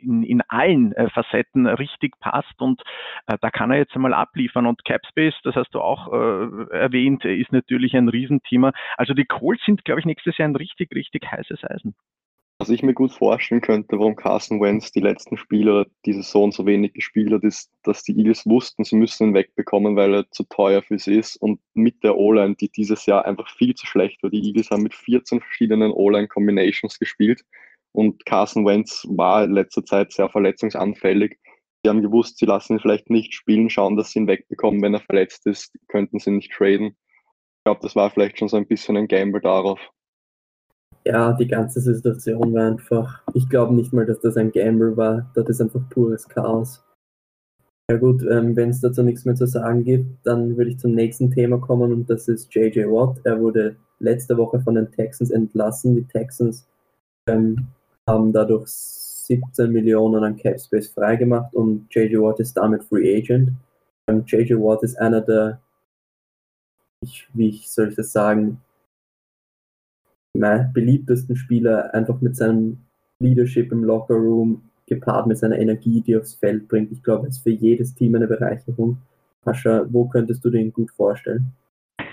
[0.00, 2.60] in, in allen äh, Facetten richtig passt.
[2.60, 2.82] Und
[3.26, 4.66] äh, da kann er jetzt einmal abliefern.
[4.66, 6.12] Und Capspace, das hast du auch
[6.70, 8.72] erwähnt, ist natürlich ein Riesenthema.
[8.96, 11.94] Also die Colts sind, glaube ich, nächstes Jahr ein richtig, richtig heißes Eisen.
[12.58, 16.64] Was ich mir gut vorstellen könnte, warum Carson Wentz die letzten Spiele die Saison so
[16.66, 20.44] wenig gespielt hat, ist, dass die Eagles wussten, sie müssen ihn wegbekommen, weil er zu
[20.44, 21.36] teuer für sie ist.
[21.36, 24.30] Und mit der O-Line, die dieses Jahr einfach viel zu schlecht war.
[24.30, 27.44] Die Eagles haben mit 14 verschiedenen O-Line-Combinations gespielt.
[27.90, 31.38] Und Carson Wentz war in letzter Zeit sehr verletzungsanfällig.
[31.82, 34.80] Sie haben gewusst, sie lassen ihn vielleicht nicht spielen, schauen, dass sie ihn wegbekommen.
[34.80, 36.96] Wenn er verletzt ist, könnten sie nicht traden.
[37.58, 39.80] Ich glaube, das war vielleicht schon so ein bisschen ein Gamble darauf
[41.06, 45.30] ja, die ganze Situation war einfach, ich glaube nicht mal, dass das ein Gamble war,
[45.34, 46.82] das ist einfach pures Chaos.
[47.90, 50.92] Ja gut, ähm, wenn es dazu nichts mehr zu sagen gibt, dann würde ich zum
[50.92, 53.20] nächsten Thema kommen und das ist JJ Watt.
[53.24, 55.94] Er wurde letzte Woche von den Texans entlassen.
[55.94, 56.66] Die Texans
[57.28, 57.66] ähm,
[58.08, 63.52] haben dadurch 17 Millionen an Cap Space freigemacht und JJ Watt ist damit Free Agent.
[64.08, 65.60] Ähm, JJ Watt ist einer der,
[67.02, 68.62] ich, wie ich soll ich das sagen,
[70.34, 72.78] beliebtesten Spieler, einfach mit seinem
[73.20, 76.92] Leadership im Locker Room, gepaart mit seiner Energie, die er aufs Feld bringt.
[76.92, 78.98] Ich glaube, es ist für jedes Team eine Bereicherung.
[79.42, 81.52] Pascha, wo könntest du den gut vorstellen?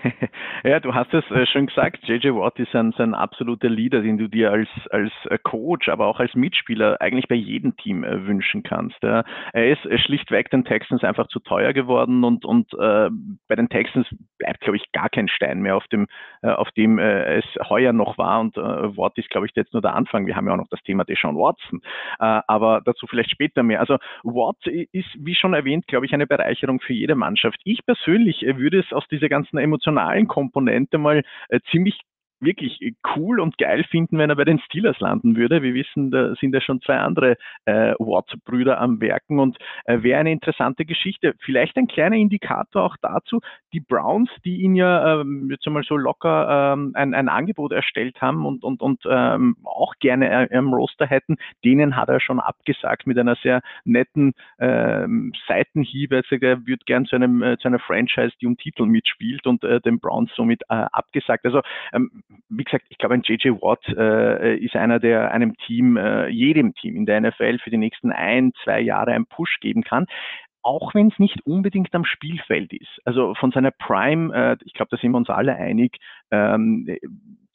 [0.64, 4.18] ja, du hast es äh, schon gesagt, JJ Watt ist ein, ein absoluter Leader, den
[4.18, 8.26] du dir als, als äh, Coach, aber auch als Mitspieler eigentlich bei jedem Team äh,
[8.26, 9.02] wünschen kannst.
[9.04, 14.62] Er ist schlichtweg den Texans einfach zu teuer geworden und, und bei den Texans bleibt,
[14.62, 16.08] glaube ich, gar kein Stein mehr auf dem,
[16.42, 20.26] auf dem es heuer noch war und Watt ist, glaube ich, jetzt nur der Anfang.
[20.26, 21.82] Wir haben ja auch noch das Thema Deshaun Watson,
[22.18, 23.80] aber dazu vielleicht später mehr.
[23.80, 27.60] Also Watt ist, wie schon erwähnt, glaube ich, eine Bereicherung für jede Mannschaft.
[27.64, 32.00] Ich persönlich würde es aus dieser ganzen emotionalen emotionalen Komponente mal äh, ziemlich
[32.42, 32.80] wirklich
[33.16, 35.62] cool und geil finden, wenn er bei den Steelers landen würde.
[35.62, 40.20] Wir wissen, da sind ja schon zwei andere äh, Watt-Brüder am Werken und äh, wäre
[40.20, 41.36] eine interessante Geschichte.
[41.40, 43.40] Vielleicht ein kleiner Indikator auch dazu,
[43.74, 48.22] die Browns, die ihn ja ähm, jetzt einmal so locker ähm, ein, ein Angebot erstellt
[48.22, 53.08] haben und, und, und ähm, auch gerne im Roster hätten, denen hat er schon abgesagt
[53.08, 56.18] mit einer sehr netten ähm, Seitenhiebe.
[56.18, 59.64] Also er würde gern zu, einem, äh, zu einer Franchise, die um Titel mitspielt und
[59.64, 61.46] äh, den Browns somit äh, abgesagt.
[61.46, 61.62] Also
[61.94, 66.28] ähm, wie gesagt, ich glaube, ein JJ Watt äh, ist einer, der einem Team, äh,
[66.28, 70.08] jedem Team in der NFL für die nächsten ein, zwei Jahre einen Push geben kann
[70.64, 73.02] auch wenn es nicht unbedingt am Spielfeld ist.
[73.06, 75.98] Also von seiner Prime, äh, ich glaube, da sind wir uns alle einig,
[76.32, 76.88] ähm,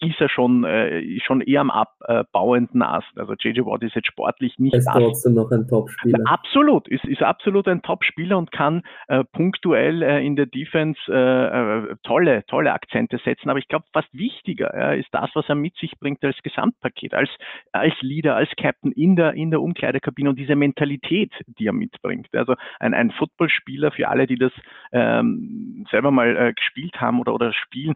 [0.01, 3.09] ist er schon, äh, schon eher am abbauenden Ast.
[3.17, 4.75] Also JJ Watt ist jetzt sportlich nicht.
[4.75, 6.19] Ist trotzdem noch ein Top-Spieler.
[6.27, 11.15] Absolut, ist, ist absolut ein Top-Spieler und kann äh, punktuell äh, in der Defense äh,
[11.93, 13.49] äh, tolle, tolle Akzente setzen.
[13.49, 17.31] Aber ich glaube, fast wichtiger ist das, was er mit sich bringt als Gesamtpaket, als,
[17.73, 22.29] als Leader, als Captain in der, in der Umkleidekabine und diese Mentalität, die er mitbringt.
[22.35, 24.53] Also ein, ein Footballspieler für alle, die das
[24.93, 27.95] ähm, selber mal äh, gespielt haben oder, oder spielen,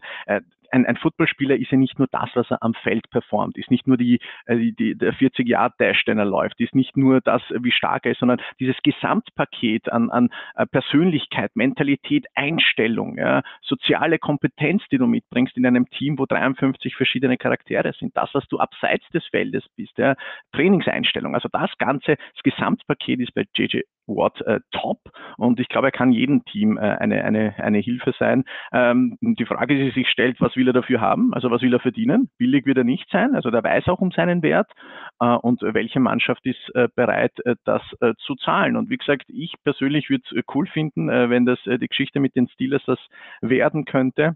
[0.71, 3.87] ein, ein Footballspieler ist ja nicht nur das, was er am Feld performt, ist nicht
[3.87, 7.71] nur die, äh, die, die der 40-Yard-Dash, den er läuft, ist nicht nur das, wie
[7.71, 14.83] stark er ist, sondern dieses Gesamtpaket an, an äh, Persönlichkeit, Mentalität, Einstellung, ja, soziale Kompetenz,
[14.91, 19.07] die du mitbringst in einem Team, wo 53 verschiedene Charaktere sind, das, was du abseits
[19.09, 20.15] des Feldes bist, ja,
[20.53, 24.99] Trainingseinstellung, also das Ganze, das Gesamtpaket ist bei JJ Watt äh, top
[25.37, 28.43] und ich glaube, er kann jedem Team äh, eine, eine, eine Hilfe sein.
[28.73, 31.33] Ähm, die Frage, die sich stellt, was will er dafür haben?
[31.33, 32.29] Also was will er verdienen?
[32.37, 34.71] Billig wird er nicht sein, also der weiß auch um seinen Wert
[35.19, 38.75] äh, und welche Mannschaft ist äh, bereit, äh, das äh, zu zahlen.
[38.75, 42.47] Und wie gesagt, ich persönlich würde es cool finden, wenn das die Geschichte mit den
[42.49, 42.99] Steelers das
[43.41, 44.35] werden könnte.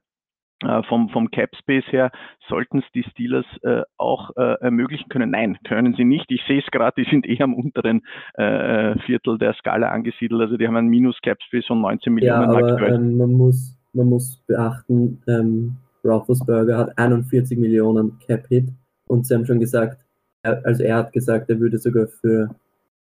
[0.64, 2.12] Äh, vom, vom Cap Space her
[2.48, 5.32] sollten es die Steelers äh, auch äh, ermöglichen können.
[5.32, 6.32] Nein, können sie nicht.
[6.32, 8.04] Ich sehe es gerade, die sind eh am unteren
[8.36, 10.40] äh, Viertel der Skala angesiedelt.
[10.40, 13.78] Also die haben einen Minus Cap Space von 19 Millionen ja, aber, ähm, man, muss,
[13.92, 18.70] man muss beachten, ähm, Roethlisberger hat 41 Millionen Cap Hit
[19.08, 20.06] und sie haben schon gesagt,
[20.44, 22.50] also er hat gesagt, er würde sogar für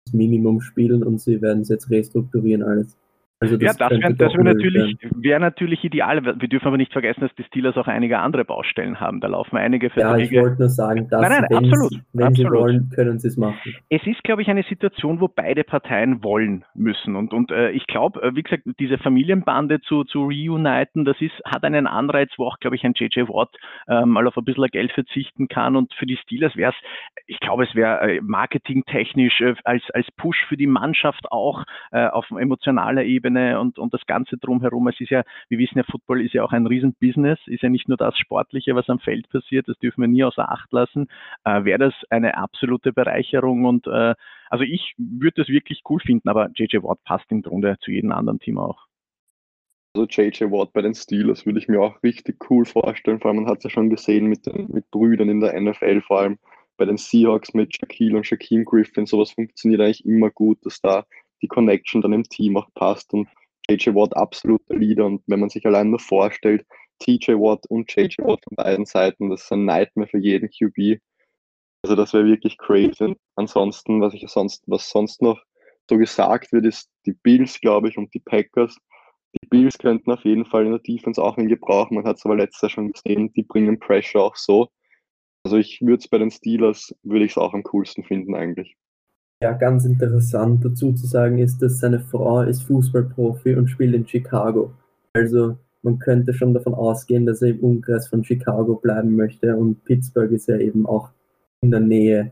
[0.06, 2.98] das Minimum spielen und sie werden es jetzt restrukturieren alles.
[3.42, 6.24] Also das ja, das wäre wär natürlich, wär natürlich ideal.
[6.24, 9.20] Wir dürfen aber nicht vergessen, dass die Steelers auch einige andere Baustellen haben.
[9.20, 10.36] Da laufen einige Verträge.
[10.36, 12.52] Ja, ich wollte nur sagen, dass nein, nein, wenn, absolut, wenn absolut.
[12.52, 13.58] sie wollen, können sie es machen.
[13.90, 17.16] Es ist, glaube ich, eine Situation, wo beide Parteien wollen müssen.
[17.16, 21.34] Und, und äh, ich glaube, äh, wie gesagt, diese Familienbande zu, zu reuniten, das ist,
[21.44, 23.50] hat einen Anreiz, wo auch, glaube ich, ein JJ Watt
[23.88, 25.76] äh, mal auf ein bisschen Geld verzichten kann.
[25.76, 30.06] Und für die Steelers wäre es, ich glaube, es wäre äh, marketingtechnisch äh, als, als
[30.16, 34.88] Push für die Mannschaft auch äh, auf emotionaler Ebene Ebene und, und das Ganze drumherum.
[34.88, 37.88] Es ist ja, wir wissen ja, Football ist ja auch ein Riesenbusiness, ist ja nicht
[37.88, 41.08] nur das Sportliche, was am Feld passiert, das dürfen wir nie außer Acht lassen.
[41.44, 44.16] Äh, Wäre das eine absolute Bereicherung und äh,
[44.50, 48.12] also ich würde das wirklich cool finden, aber JJ Watt passt im Grunde zu jedem
[48.12, 48.86] anderen Team auch.
[49.96, 53.20] Also JJ Watt bei den Steelers würde ich mir auch richtig cool vorstellen.
[53.20, 56.02] Vor allem, man hat es ja schon gesehen mit, den, mit Brüdern in der NFL,
[56.02, 56.38] vor allem
[56.78, 59.06] bei den Seahawks mit Shaquille und Shaquem Griffin.
[59.06, 61.06] Sowas funktioniert eigentlich immer gut, dass da
[61.42, 63.28] die Connection dann im Team auch passt und
[63.70, 66.66] JJ Watt absoluter Leader und wenn man sich allein nur vorstellt,
[67.00, 71.02] TJ Watt und JJ Watt von beiden Seiten, das ist ein Nightmare für jeden QB.
[71.84, 73.16] Also das wäre wirklich crazy.
[73.36, 75.42] Ansonsten, was ich sonst, was sonst noch
[75.90, 78.78] so gesagt wird, ist die Bills, glaube ich, und die Packers.
[79.34, 81.96] Die Bills könnten auf jeden Fall in der Defense auch einen gebrauchen.
[81.96, 84.70] Man hat es aber letztes Jahr schon gesehen, die bringen Pressure auch so.
[85.44, 88.76] Also ich würde es bei den Steelers, würde ich es auch am coolsten finden eigentlich.
[89.42, 94.08] Ja, ganz interessant dazu zu sagen ist, dass seine Frau ist Fußballprofi und spielt in
[94.08, 94.72] Chicago.
[95.14, 99.84] Also man könnte schon davon ausgehen, dass er im Umkreis von Chicago bleiben möchte und
[99.84, 101.10] Pittsburgh ist ja eben auch
[101.62, 102.32] in der Nähe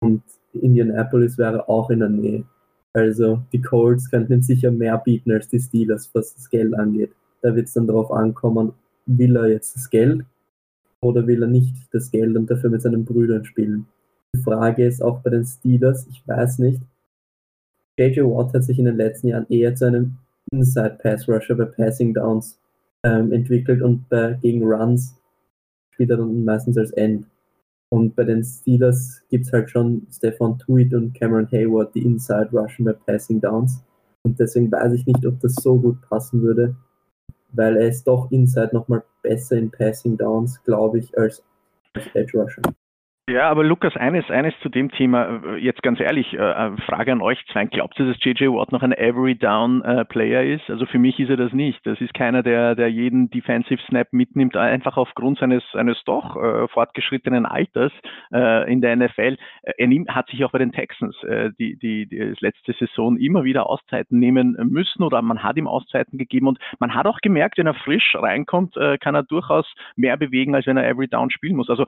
[0.00, 2.44] und Indianapolis wäre auch in der Nähe.
[2.92, 7.12] Also die Colts könnten ihm sicher mehr bieten als die Steelers, was das Geld angeht.
[7.40, 8.74] Da wird es dann darauf ankommen,
[9.06, 10.26] will er jetzt das Geld
[11.00, 13.86] oder will er nicht das Geld und dafür mit seinen Brüdern spielen.
[14.34, 16.82] Die Frage ist auch bei den Steelers, ich weiß nicht.
[17.98, 20.16] JJ Watt hat sich in den letzten Jahren eher zu einem
[20.52, 22.58] Inside Pass Rusher bei Passing Downs
[23.04, 25.16] ähm, entwickelt und bei, gegen Runs
[25.90, 27.26] spielt er dann meistens als End.
[27.90, 32.50] Und bei den Steelers gibt es halt schon Stefan Tweed und Cameron Hayward, die Inside
[32.52, 33.82] rushen bei Passing Downs.
[34.22, 36.76] Und deswegen weiß ich nicht, ob das so gut passen würde,
[37.52, 41.42] weil er ist doch Inside nochmal besser in Passing Downs, glaube ich, als,
[41.94, 42.62] als Edge Rusher.
[43.28, 47.12] Ja, aber Lukas, eines, eines zu dem Thema, äh, jetzt ganz ehrlich, äh, äh, Frage
[47.12, 47.64] an euch zwei.
[47.66, 50.68] Glaubt ihr, dass JJ Watt noch ein Every Down äh, Player ist?
[50.68, 51.78] Also für mich ist er das nicht.
[51.86, 56.66] Das ist keiner, der, der jeden Defensive Snap mitnimmt, einfach aufgrund seines, seines doch äh,
[56.68, 57.92] fortgeschrittenen Alters
[58.32, 59.36] äh, in der NFL.
[59.62, 61.16] Er nimmt, hat sich auch bei den Texans
[61.58, 66.18] die, die, die letzte Saison immer wieder Auszeiten nehmen müssen oder man hat ihm Auszeiten
[66.18, 70.54] gegeben und man hat auch gemerkt, wenn er frisch reinkommt, kann er durchaus mehr bewegen,
[70.54, 71.68] als wenn er Every Down spielen muss.
[71.68, 71.86] Also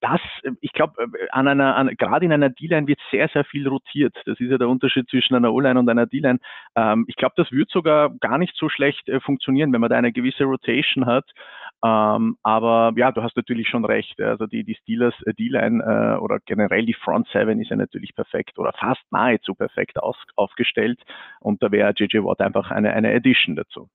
[0.00, 0.20] das
[0.60, 4.14] ich glaube, äh, an einer, an, gerade in einer D-Line wird sehr, sehr viel rotiert.
[4.26, 6.38] Das ist ja der Unterschied zwischen einer O-Line und einer D-Line.
[6.76, 9.96] Ähm, ich glaube, das wird sogar gar nicht so schlecht äh, funktionieren, wenn man da
[9.96, 11.28] eine gewisse Rotation hat.
[11.84, 14.20] Ähm, aber ja, du hast natürlich schon recht.
[14.20, 18.14] Also die, die Steelers äh, D-Line äh, oder generell die Front Seven ist ja natürlich
[18.14, 21.00] perfekt oder fast nahezu perfekt aus, aufgestellt.
[21.40, 23.88] Und da wäre JJ Watt einfach eine, eine Addition dazu.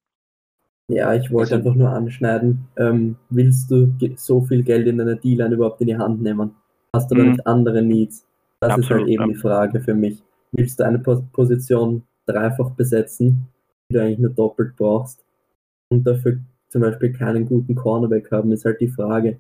[0.90, 2.68] Ja, ich wollte also, einfach nur anschneiden.
[2.78, 6.52] Ähm, willst du so viel Geld in einer D-Line überhaupt in die Hand nehmen?
[6.94, 7.32] Hast du da mhm.
[7.32, 8.26] nicht andere Needs?
[8.60, 9.28] Das Absolut, ist halt eben ja.
[9.28, 10.24] die Frage für mich.
[10.54, 13.48] Willst du eine Position dreifach besetzen,
[13.90, 15.24] die du eigentlich nur doppelt brauchst
[15.90, 19.40] und dafür zum Beispiel keinen guten Cornerback haben, ist halt die Frage.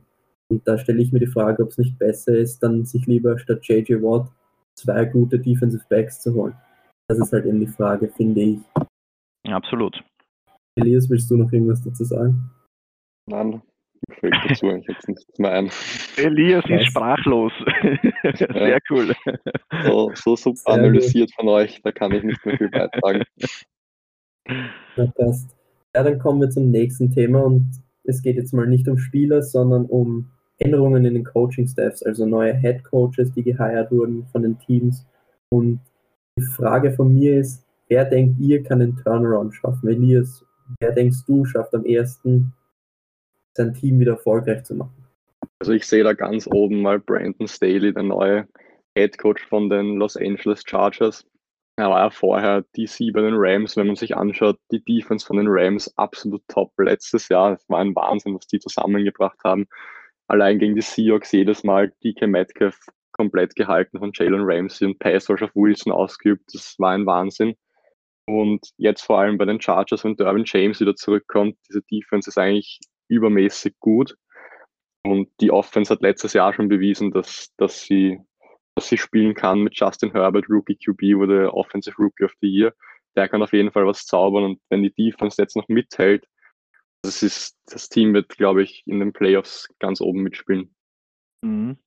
[0.49, 3.38] Und da stelle ich mir die Frage, ob es nicht besser ist, dann sich lieber
[3.38, 4.29] statt JJ Watt
[4.75, 6.53] zwei gute Defensive Backs zu holen.
[7.07, 8.60] Das ist halt eben die Frage, finde ich.
[9.49, 10.01] Absolut.
[10.77, 12.51] Elias, willst du noch irgendwas dazu sagen?
[13.27, 13.61] Nein,
[14.19, 15.69] fällt dazu eigentlich jetzt nichts mehr ein.
[16.17, 17.51] Elias ist sprachlos.
[18.23, 18.77] Sehr ja.
[18.89, 19.13] cool.
[19.83, 21.35] So, so super Sehr analysiert gut.
[21.35, 23.23] von euch, da kann ich nicht mehr viel beitragen.
[24.95, 25.55] Ja, passt.
[25.95, 27.69] Ja, dann kommen wir zum nächsten Thema und
[28.03, 32.55] es geht jetzt mal nicht um Spieler, sondern um Änderungen in den Coaching-Staffs, also neue
[32.55, 35.05] Head Coaches, die geheiert wurden von den Teams.
[35.49, 35.79] Und
[36.37, 39.89] die Frage von mir ist, wer denkt ihr kann den Turnaround schaffen?
[39.89, 40.45] Elias,
[40.80, 42.53] wer denkst du schafft am ersten
[43.53, 45.06] sein Team wieder erfolgreich zu machen?
[45.60, 48.47] Also ich sehe da ganz oben mal Brandon Staley, der neue
[48.95, 51.25] Head Coach von den Los Angeles Chargers.
[51.80, 53.77] Er war ja vorher DC bei den Rams.
[53.77, 57.53] Wenn man sich anschaut, die Defense von den Rams absolut top letztes Jahr.
[57.53, 59.67] Es war ein Wahnsinn, was die zusammengebracht haben.
[60.27, 62.80] Allein gegen die Seahawks jedes Mal DK Metcalf
[63.12, 66.53] komplett gehalten von Jalen Ramsey und Pass auf Wilson ausgeübt.
[66.53, 67.56] Das war ein Wahnsinn.
[68.27, 72.37] Und jetzt vor allem bei den Chargers, wenn Derwin James wieder zurückkommt, diese Defense ist
[72.37, 74.17] eigentlich übermäßig gut.
[75.05, 78.19] Und die Offense hat letztes Jahr schon bewiesen, dass, dass, sie,
[78.75, 82.73] dass sie spielen kann mit Justin Herbert, Rookie QB, wurde Offensive Rookie of the Year.
[83.15, 84.43] Der kann auf jeden Fall was zaubern.
[84.43, 86.27] Und wenn die Defense jetzt noch mithält,
[87.03, 90.75] das, ist, das Team wird, glaube ich, in den Playoffs ganz oben mitspielen.
[91.41, 91.77] Mhm.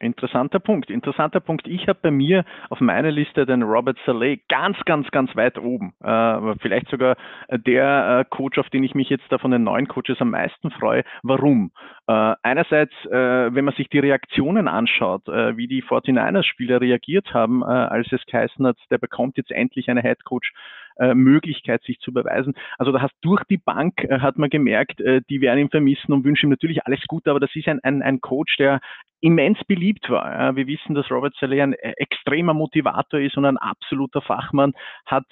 [0.00, 1.66] Interessanter Punkt, interessanter Punkt.
[1.66, 5.94] Ich habe bei mir auf meiner Liste den Robert Saleh ganz, ganz, ganz weit oben.
[6.02, 7.16] Äh, vielleicht sogar
[7.50, 10.70] der äh, Coach, auf den ich mich jetzt da von den neuen Coaches am meisten
[10.70, 11.02] freue.
[11.22, 11.70] Warum?
[12.06, 17.62] Äh, einerseits, äh, wenn man sich die Reaktionen anschaut, äh, wie die 49ers-Spieler reagiert haben,
[17.62, 20.52] äh, als es geheißen hat, der bekommt jetzt endlich eine Head Coach
[20.98, 22.54] äh, Möglichkeit, sich zu beweisen.
[22.78, 26.12] Also da hast durch die Bank, äh, hat man gemerkt, äh, die werden ihn vermissen
[26.12, 28.80] und wünschen ihm natürlich alles Gute, aber das ist ein, ein, ein Coach, der
[29.22, 30.54] immens beliebt war.
[30.56, 34.74] Wir wissen, dass Robert Saleh ein extremer Motivator ist und ein absoluter Fachmann,
[35.06, 35.24] hat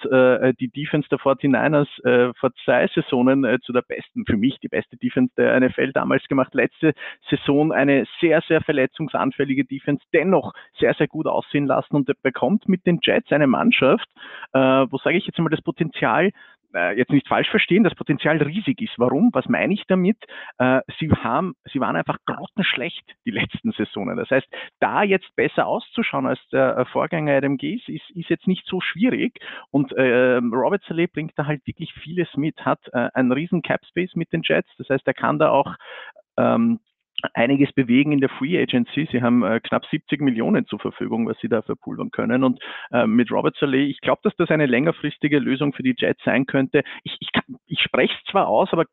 [0.59, 4.97] die Defense der 49ers äh, vor zwei Saisonen zu der besten, für mich die beste
[4.97, 6.55] Defense der NFL damals gemacht.
[6.55, 6.93] Letzte
[7.29, 12.87] Saison eine sehr, sehr verletzungsanfällige Defense, dennoch sehr, sehr gut aussehen lassen und bekommt mit
[12.87, 14.09] den Jets eine Mannschaft,
[14.51, 16.31] wo sage ich jetzt mal das Potenzial,
[16.75, 18.93] äh, jetzt nicht falsch verstehen, das Potenzial riesig ist.
[18.97, 19.29] Warum?
[19.33, 20.17] Was meine ich damit?
[20.57, 24.17] Äh, sie haben, sie waren einfach grottenschlecht die letzten Saisonen.
[24.17, 24.47] Das heißt,
[24.79, 28.81] da jetzt besser auszuschauen als der äh, Vorgänger Adam Gaze ist, ist jetzt nicht so
[28.81, 29.39] schwierig.
[29.71, 33.81] Und äh, Robert Saleh bringt da halt wirklich vieles mit, hat äh, einen riesen Cap
[33.85, 34.69] Space mit den Jets.
[34.77, 35.75] Das heißt, er kann da auch
[36.37, 36.79] ähm,
[37.33, 39.07] einiges bewegen in der Free Agency.
[39.11, 42.43] Sie haben äh, knapp 70 Millionen zur Verfügung, was sie da verpulvern können.
[42.43, 42.59] Und
[42.91, 46.45] äh, mit Robert Saleh, ich glaube, dass das eine längerfristige Lösung für die Jets sein
[46.45, 46.83] könnte.
[47.03, 47.29] Ich, ich,
[47.67, 48.85] ich spreche es zwar aus, aber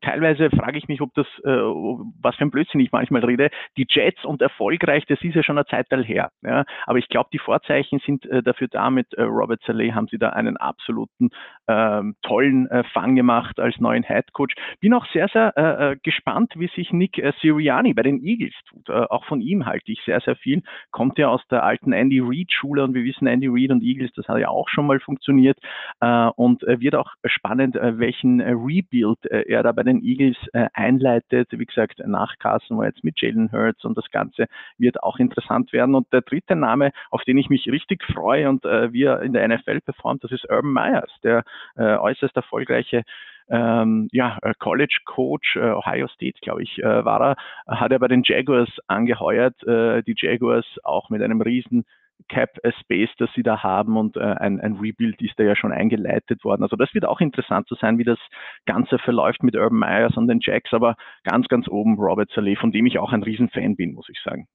[0.00, 3.50] teilweise frage ich mich, ob das, äh, was für ein Blödsinn ich manchmal rede.
[3.76, 6.30] Die Jets und erfolgreich, das ist ja schon eine Zeit her.
[6.42, 6.64] Ja?
[6.86, 8.90] Aber ich glaube, die Vorzeichen sind äh, dafür da.
[8.90, 11.30] Mit äh, Robert Saleh haben sie da einen absoluten
[11.68, 14.54] ähm, tollen äh, Fang gemacht als neuen Head Coach.
[14.80, 18.88] Bin auch sehr, sehr gespannt, wie sich Nick äh, Sirianni Sirianni bei den Eagles tut.
[18.88, 20.62] Äh, auch von ihm halte ich sehr, sehr viel.
[20.90, 24.28] Kommt ja aus der alten Andy Reid-Schule und wir wissen, Andy Reid und Eagles, das
[24.28, 25.58] hat ja auch schon mal funktioniert
[26.00, 30.36] äh, und äh, wird auch spannend, welchen Rebuild er da bei den Eagles
[30.72, 31.48] einleitet.
[31.52, 34.46] Wie gesagt, nach Carson war jetzt mit Jalen Hurts und das Ganze
[34.78, 35.94] wird auch interessant werden.
[35.94, 39.46] Und der dritte Name, auf den ich mich richtig freue und wie er in der
[39.48, 41.44] NFL performt, das ist Urban Myers, der
[41.76, 43.02] äußerst erfolgreiche
[43.48, 47.36] ähm, ja, äh, College Coach, äh, Ohio State, glaube ich, äh, war er,
[47.78, 49.62] hat er bei den Jaguars angeheuert.
[49.64, 51.84] Äh, die Jaguars auch mit einem riesen
[52.28, 55.72] Cap Space, das sie da haben und äh, ein, ein Rebuild ist da ja schon
[55.72, 56.62] eingeleitet worden.
[56.62, 58.18] Also das wird auch interessant zu sein, wie das
[58.66, 62.72] Ganze verläuft mit Urban Myers und den Jacks, aber ganz, ganz oben Robert Saleh, von
[62.72, 64.46] dem ich auch ein Riesenfan bin, muss ich sagen.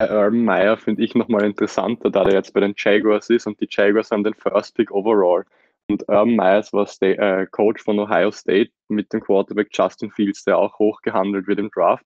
[0.00, 3.68] Urban Meyer finde ich nochmal interessanter, da der jetzt bei den Jaguars ist und die
[3.68, 5.44] Jaguars haben den First Pick overall.
[5.88, 10.44] Und Urban Myers war State, äh, Coach von Ohio State mit dem Quarterback Justin Fields,
[10.44, 12.04] der auch hoch gehandelt wird im Draft.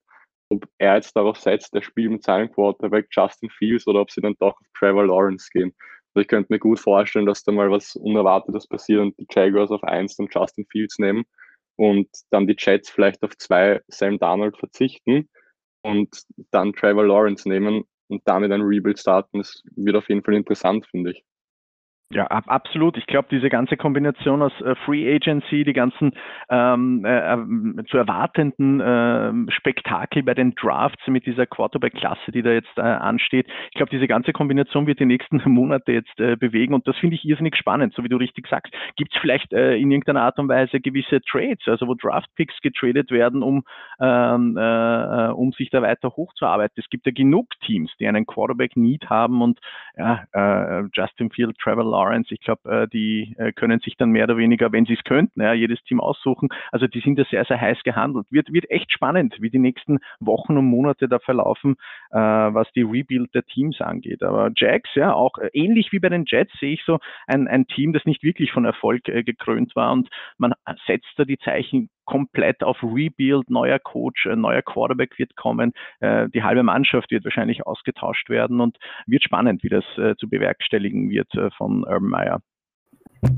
[0.51, 4.21] Ob er jetzt darauf setzt, der spielt mit seinem Quarterback Justin Fields oder ob sie
[4.21, 5.75] dann doch auf Trevor Lawrence gehen.
[6.14, 9.71] Also ich könnte mir gut vorstellen, dass da mal was Unerwartetes passiert und die Jaguars
[9.71, 11.25] auf eins dann Justin Fields nehmen
[11.77, 15.29] und dann die Jets vielleicht auf zwei Sam Darnold verzichten
[15.83, 16.11] und
[16.51, 19.38] dann Trevor Lawrence nehmen und damit ein Rebuild starten.
[19.38, 21.25] Das wird auf jeden Fall interessant, finde ich.
[22.12, 22.96] Ja, ab, absolut.
[22.96, 26.11] Ich glaube, diese ganze Kombination aus äh, Free Agency, die ganzen
[26.49, 32.51] ähm, äh, äh, zu erwartenden äh, Spektakel bei den Drafts mit dieser Quarterback-Klasse, die da
[32.51, 36.75] jetzt äh, ansteht, ich glaube, diese ganze Kombination wird die nächsten Monate jetzt äh, bewegen
[36.75, 38.75] und das finde ich irrsinnig spannend, so wie du richtig sagst.
[38.96, 43.12] Gibt es vielleicht äh, in irgendeiner Art und Weise gewisse Trades, also wo Draft-Picks getradet
[43.12, 43.62] werden, um,
[44.01, 46.75] ähm, äh, äh um sich da weiter hochzuarbeiten?
[46.77, 49.61] Es gibt ja genug Teams, die einen Quarterback-Need haben und
[49.96, 52.33] ja, äh, Justin Field, Trevor Lawrence.
[52.33, 55.41] Ich glaube, äh, die äh, können sich dann mehr oder weniger, wenn sie es könnten,
[55.41, 56.49] ja, jedes Team aussuchen.
[56.73, 58.27] Also die sind da sehr, sehr heiß gehandelt.
[58.31, 61.77] Wird, wird echt spannend, wie die nächsten Wochen und Monate da verlaufen,
[62.11, 64.23] äh, was die Rebuild der Teams angeht.
[64.23, 67.67] Aber Jags, ja, auch äh, ähnlich wie bei den Jets sehe ich so ein, ein
[67.67, 70.09] Team, das nicht wirklich von Erfolg gekrönt war und
[70.39, 70.55] man
[70.87, 76.29] setzt da die Zeichen komplett auf Rebuild, neuer Coach, ein neuer Quarterback wird kommen, äh,
[76.31, 81.09] die halbe Mannschaft wird wahrscheinlich ausgetauscht werden und wird spannend, wie das äh, zu bewerkstelligen
[81.09, 82.42] wird äh, von Urban Meyer.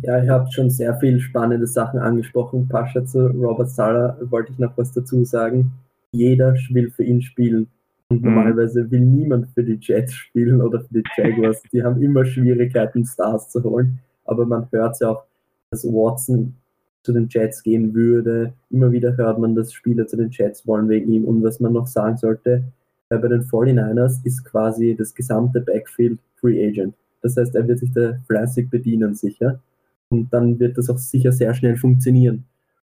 [0.02, 2.66] Ja, ihr habt schon sehr viel spannende Sachen angesprochen.
[2.66, 5.72] Pascha zu Robert Sala wollte ich noch was dazu sagen.
[6.12, 7.68] Jeder will für ihn spielen.
[8.08, 8.30] Und mhm.
[8.35, 11.62] normalerweise will niemand für die Jets spielen oder für die Jaguars.
[11.72, 13.98] Die haben immer Schwierigkeiten, Stars zu holen.
[14.24, 15.24] Aber man hört ja auch,
[15.70, 16.54] dass Watson
[17.02, 18.52] zu den Jets gehen würde.
[18.70, 21.24] Immer wieder hört man, dass Spieler zu den Jets wollen wegen ihm.
[21.24, 22.64] Und was man noch sagen sollte,
[23.10, 26.94] äh, bei den 49ers ist quasi das gesamte Backfield Free Agent.
[27.22, 29.60] Das heißt, er wird sich da fleißig bedienen, sicher.
[30.08, 32.44] Und dann wird das auch sicher sehr schnell funktionieren.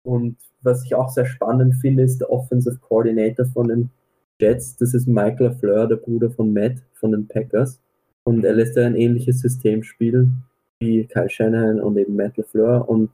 [0.03, 3.89] Und was ich auch sehr spannend finde, ist der Offensive Coordinator von den
[4.39, 4.75] Jets.
[4.77, 7.79] Das ist Michael Fleur, der Bruder von Matt von den Packers.
[8.23, 10.43] Und er lässt ja ein ähnliches System spielen
[10.79, 12.89] wie Kyle Shanahan und eben Matt LaFleur.
[12.89, 13.09] Und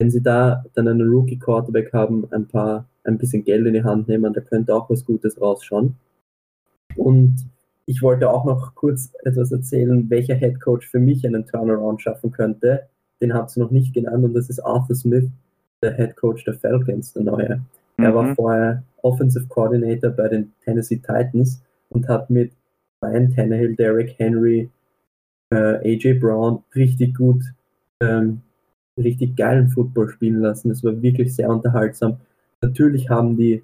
[0.00, 4.08] wenn sie da dann einen Rookie-Quarterback haben, ein paar, ein bisschen Geld in die Hand
[4.08, 5.94] nehmen, da könnte auch was Gutes rausschauen.
[6.96, 7.36] Und
[7.84, 12.30] ich wollte auch noch kurz etwas erzählen, welcher Head Coach für mich einen Turnaround schaffen
[12.30, 12.88] könnte.
[13.20, 15.28] Den habt ihr noch nicht genannt und das ist Arthur Smith,
[15.82, 17.60] der Head Coach der Falcons, der neue.
[17.98, 18.04] Mhm.
[18.04, 18.34] Er war mhm.
[18.36, 21.60] vorher Offensive Coordinator bei den Tennessee Titans
[21.90, 22.52] und hat mit
[23.04, 24.70] Ryan Tannehill, Derek Henry,
[25.52, 27.42] äh, AJ Brown richtig gut
[28.00, 28.40] ähm,
[29.00, 30.70] richtig geilen Football spielen lassen.
[30.70, 32.18] Es war wirklich sehr unterhaltsam.
[32.62, 33.62] Natürlich haben die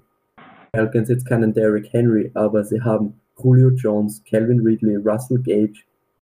[0.75, 5.83] Falcons jetzt keinen Derrick Henry, aber sie haben Julio Jones, Calvin Ridley, Russell Gage,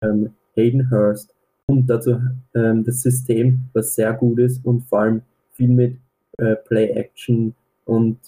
[0.03, 1.35] ähm, Hayden Hurst
[1.67, 2.21] und dazu
[2.55, 5.97] ähm, das System, was sehr gut ist und vor allem viel mit
[6.39, 8.19] äh, Play-Action und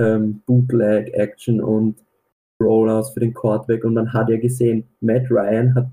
[0.00, 1.96] ähm, Bootleg-Action und
[2.60, 5.88] Rollouts für den Quarterback und man hat ja gesehen, Matt Ryan hat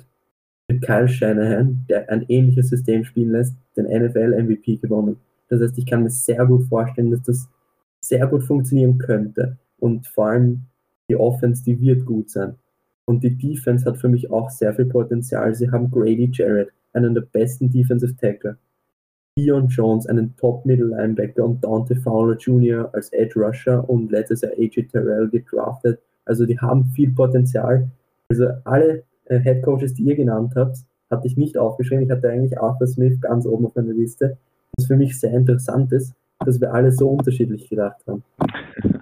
[0.67, 5.17] mit Kyle Shanahan, der ein ähnliches System spielen lässt, den NFL-MVP gewonnen.
[5.49, 7.49] Das heißt, ich kann mir sehr gut vorstellen, dass das
[8.01, 9.57] sehr gut funktionieren könnte.
[9.79, 10.63] Und vor allem
[11.09, 12.55] die Offense, die wird gut sein.
[13.05, 15.55] Und die Defense hat für mich auch sehr viel Potenzial.
[15.55, 18.57] Sie haben Grady Jarrett, einen der besten Defensive Tackler.
[19.37, 22.89] Dion Jones, einen Top-Middle-Linebacker und Dante Fowler Jr.
[22.93, 26.01] als Edge Rusher und letztes Jahr AJ Terrell gedraftet.
[26.25, 27.87] Also die haben viel Potenzial.
[28.29, 30.77] Also alle äh, Head Coaches, die ihr genannt habt,
[31.09, 32.03] hatte ich nicht aufgeschrieben.
[32.03, 34.37] Ich hatte eigentlich Arthur Smith ganz oben auf meiner Liste.
[34.77, 36.13] Was für mich sehr interessant ist,
[36.45, 38.23] dass wir alle so unterschiedlich gedacht haben.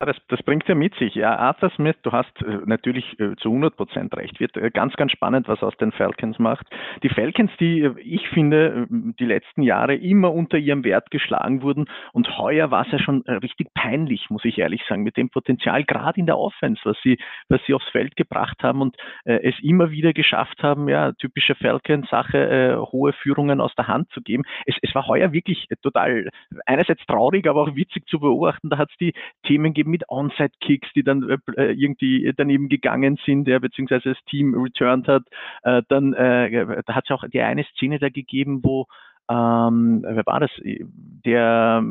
[0.00, 1.16] Das, das bringt ja mit sich.
[1.16, 4.38] Ja, Arthur Smith, du hast äh, natürlich äh, zu 100 Prozent recht.
[4.38, 6.66] Wird äh, ganz, ganz spannend, was aus den Falcons macht.
[7.02, 12.38] Die Falcons, die ich finde, die letzten Jahre immer unter ihrem Wert geschlagen wurden und
[12.38, 16.20] heuer war es ja schon richtig peinlich, muss ich ehrlich sagen, mit dem Potenzial, gerade
[16.20, 19.90] in der Offense, was sie, was sie aufs Feld gebracht haben und äh, es immer
[19.90, 24.44] wieder geschafft haben, ja, typische Falcons-Sache, äh, hohe Führungen aus der Hand zu geben.
[24.64, 26.28] Es, es war heuer wirklich total
[26.66, 28.70] einerseits traurig, aber auch witzig zu beobachten.
[28.70, 29.12] Da hat es die
[29.44, 34.54] Themen gegeben, mit Onside-Kicks, die dann äh, irgendwie daneben gegangen sind, ja, beziehungsweise das Team
[34.54, 35.24] returned hat.
[35.62, 38.86] Äh, dann äh, da hat es auch die eine Szene da gegeben, wo
[39.30, 40.50] ähm, wer war das?
[40.64, 41.82] Der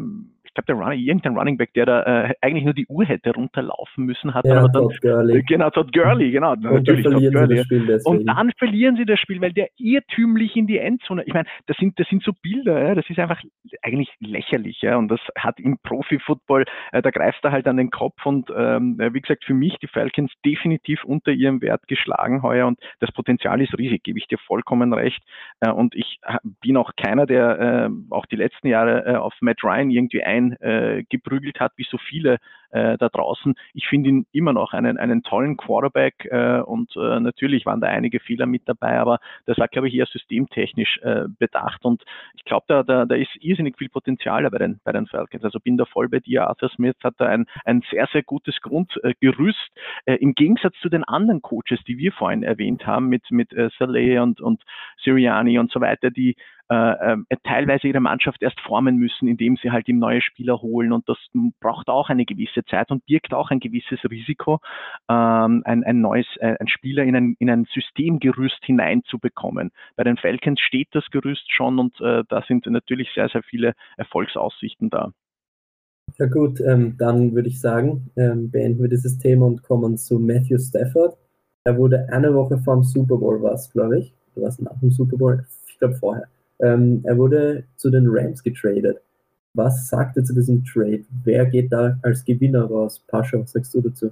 [0.57, 4.05] glaube, der Running, irgendein Running Back, der da äh, eigentlich nur die Uhr hätte runterlaufen
[4.05, 4.83] müssen, hat ja, aber dann.
[4.83, 5.43] Todd Gurley.
[5.43, 6.53] Genau, Todd Gurley, genau.
[6.53, 8.01] Und natürlich Todd Gurley.
[8.03, 11.23] Und dann verlieren sie das Spiel, weil der irrtümlich in die Endzone.
[11.25, 13.41] Ich meine, das sind, das sind so Bilder, ja, das ist einfach
[13.81, 14.97] eigentlich lächerlich, ja.
[14.97, 18.97] Und das hat im Profi-Football, äh, da greifst du halt an den Kopf und ähm,
[18.99, 23.61] wie gesagt, für mich die Falcons definitiv unter ihrem Wert geschlagen heuer und das Potenzial
[23.61, 25.21] ist riesig, gebe ich dir vollkommen recht.
[25.59, 26.19] Äh, und ich
[26.61, 30.46] bin auch keiner, der äh, auch die letzten Jahre äh, auf Matt Ryan irgendwie ein
[31.09, 32.39] geprügelt hat, wie so viele
[32.71, 33.55] äh, da draußen.
[33.73, 37.87] Ich finde ihn immer noch einen, einen tollen Quarterback äh, und äh, natürlich waren da
[37.87, 42.03] einige Fehler mit dabei, aber das war, glaube ich, eher systemtechnisch äh, bedacht und
[42.35, 45.43] ich glaube, da, da, da ist irrsinnig viel Potenzial bei den, bei den Falcons.
[45.43, 46.47] Also bin da voll bei dir.
[46.47, 49.71] Arthur Smith hat da ein, ein sehr, sehr gutes Grundgerüst
[50.05, 53.69] äh, im Gegensatz zu den anderen Coaches, die wir vorhin erwähnt haben, mit, mit äh,
[53.77, 54.61] Saleh und, und
[55.03, 56.35] Siriani und so weiter, die
[56.69, 60.91] äh, äh, teilweise ihre Mannschaft erst formen müssen, indem sie halt ihm neue Spieler holen
[60.91, 61.17] und das
[61.61, 64.59] braucht auch eine gewisse Zeit und birgt auch ein gewisses Risiko,
[65.09, 69.71] ähm, ein, ein neues, äh, ein Spieler in ein, in ein Systemgerüst hineinzubekommen.
[69.95, 73.73] Bei den Falcons steht das Gerüst schon und äh, da sind natürlich sehr, sehr viele
[73.95, 75.11] Erfolgsaussichten da.
[76.17, 80.19] Ja gut, ähm, dann würde ich sagen, ähm, beenden wir dieses Thema und kommen zu
[80.19, 81.17] Matthew Stafford.
[81.63, 85.17] Er wurde eine Woche vor dem Super Bowl, was glaube ich, was nach dem Super
[85.17, 85.45] Bowl?
[85.67, 86.27] Ich glaube vorher.
[86.61, 88.97] Ähm, er wurde zu den Rams getradet.
[89.53, 91.03] Was sagt er zu diesem Trade?
[91.23, 93.03] Wer geht da als Gewinner raus?
[93.07, 94.11] Pascha, was sagst du dazu?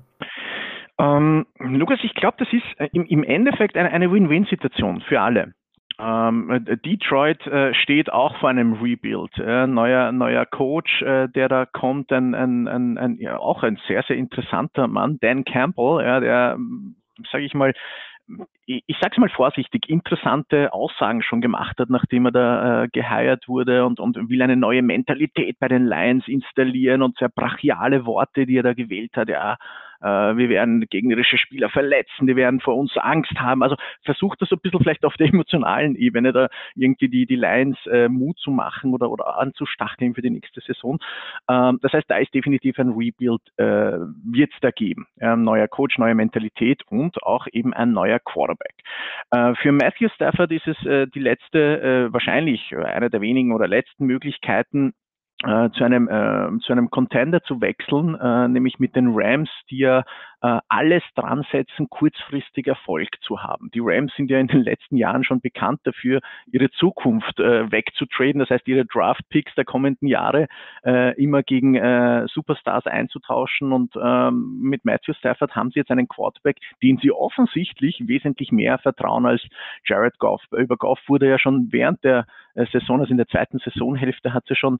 [0.97, 5.53] Ähm, Lukas, ich glaube, das ist äh, im, im Endeffekt eine, eine Win-Win-Situation für alle.
[5.99, 9.37] Ähm, äh, Detroit äh, steht auch vor einem Rebuild.
[9.37, 14.15] Neuer, neuer Coach, der da kommt, ein, ein, ein, ein, ja, auch ein sehr, sehr
[14.15, 16.57] interessanter Mann, Dan Campbell, ja, der,
[17.31, 17.73] sage ich mal,
[18.65, 23.47] ich sage es mal vorsichtig, interessante Aussagen schon gemacht hat, nachdem er da äh, geheiert
[23.47, 28.45] wurde und, und will eine neue Mentalität bei den Lions installieren und sehr brachiale Worte,
[28.45, 29.29] die er da gewählt hat.
[29.29, 29.57] Ja,
[30.01, 33.63] wir werden gegnerische Spieler verletzen, die werden vor uns Angst haben.
[33.63, 37.35] Also versucht das so ein bisschen vielleicht auf der emotionalen Ebene da irgendwie die, die
[37.35, 40.99] Lions äh, Mut zu machen oder, oder anzustacheln für die nächste Saison.
[41.49, 45.07] Ähm, das heißt, da ist definitiv ein Rebuild, äh, wird es da geben.
[45.19, 48.75] Ähm, neuer Coach, neue Mentalität und auch eben ein neuer Quarterback.
[49.31, 53.67] Äh, für Matthew Stafford ist es äh, die letzte, äh, wahrscheinlich eine der wenigen oder
[53.67, 54.93] letzten Möglichkeiten,
[55.45, 59.79] äh, zu einem äh, zu einem Contender zu wechseln, äh, nämlich mit den Rams, die
[59.79, 60.03] ja
[60.41, 63.69] äh, alles dran setzen, kurzfristig Erfolg zu haben.
[63.73, 66.21] Die Rams sind ja in den letzten Jahren schon bekannt dafür,
[66.51, 70.47] ihre Zukunft äh, wegzutraden, das heißt ihre Draft-Picks der kommenden Jahre
[70.83, 76.07] äh, immer gegen äh, Superstars einzutauschen und ähm, mit Matthew Stafford haben sie jetzt einen
[76.07, 79.41] Quarterback, den sie offensichtlich wesentlich mehr vertrauen als
[79.85, 80.41] Jared Goff.
[80.51, 82.25] Über Goff wurde ja schon während der
[82.55, 84.79] äh, Saison, also in der zweiten Saisonhälfte hat sie schon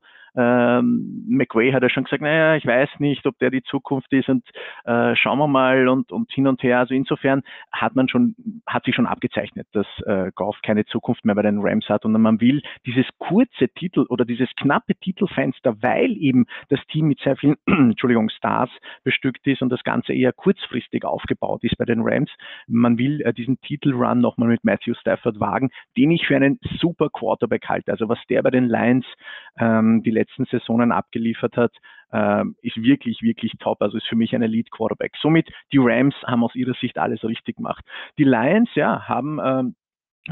[0.56, 4.30] ähm, McWay hat ja schon gesagt, naja, ich weiß nicht, ob der die Zukunft ist
[4.30, 4.44] und
[4.86, 6.80] äh, schauen wir mal und, und hin und her.
[6.80, 8.36] Also insofern hat man schon,
[8.66, 12.14] hat sich schon abgezeichnet, dass äh, Goff keine Zukunft mehr bei den Rams hat und
[12.14, 17.36] man will dieses kurze Titel oder dieses knappe Titelfenster, weil eben das Team mit sehr
[17.36, 18.70] vielen, Entschuldigung, Stars
[19.04, 22.32] bestückt ist und das Ganze eher kurzfristig aufgebaut ist bei den Rams.
[22.68, 27.10] Man will äh, diesen Titelrun nochmal mit Matthew Stafford wagen, den ich für einen super
[27.10, 27.92] Quarterback halte.
[27.92, 29.06] Also was der bei den Lions
[29.58, 31.72] ähm, die letzten Saisonen abgeliefert hat,
[32.12, 33.82] ähm, ist wirklich, wirklich top.
[33.82, 35.14] Also ist für mich ein Elite Quarterback.
[35.22, 37.86] Somit die Rams haben aus ihrer Sicht alles richtig gemacht.
[38.18, 39.76] Die Lions, ja, haben ähm,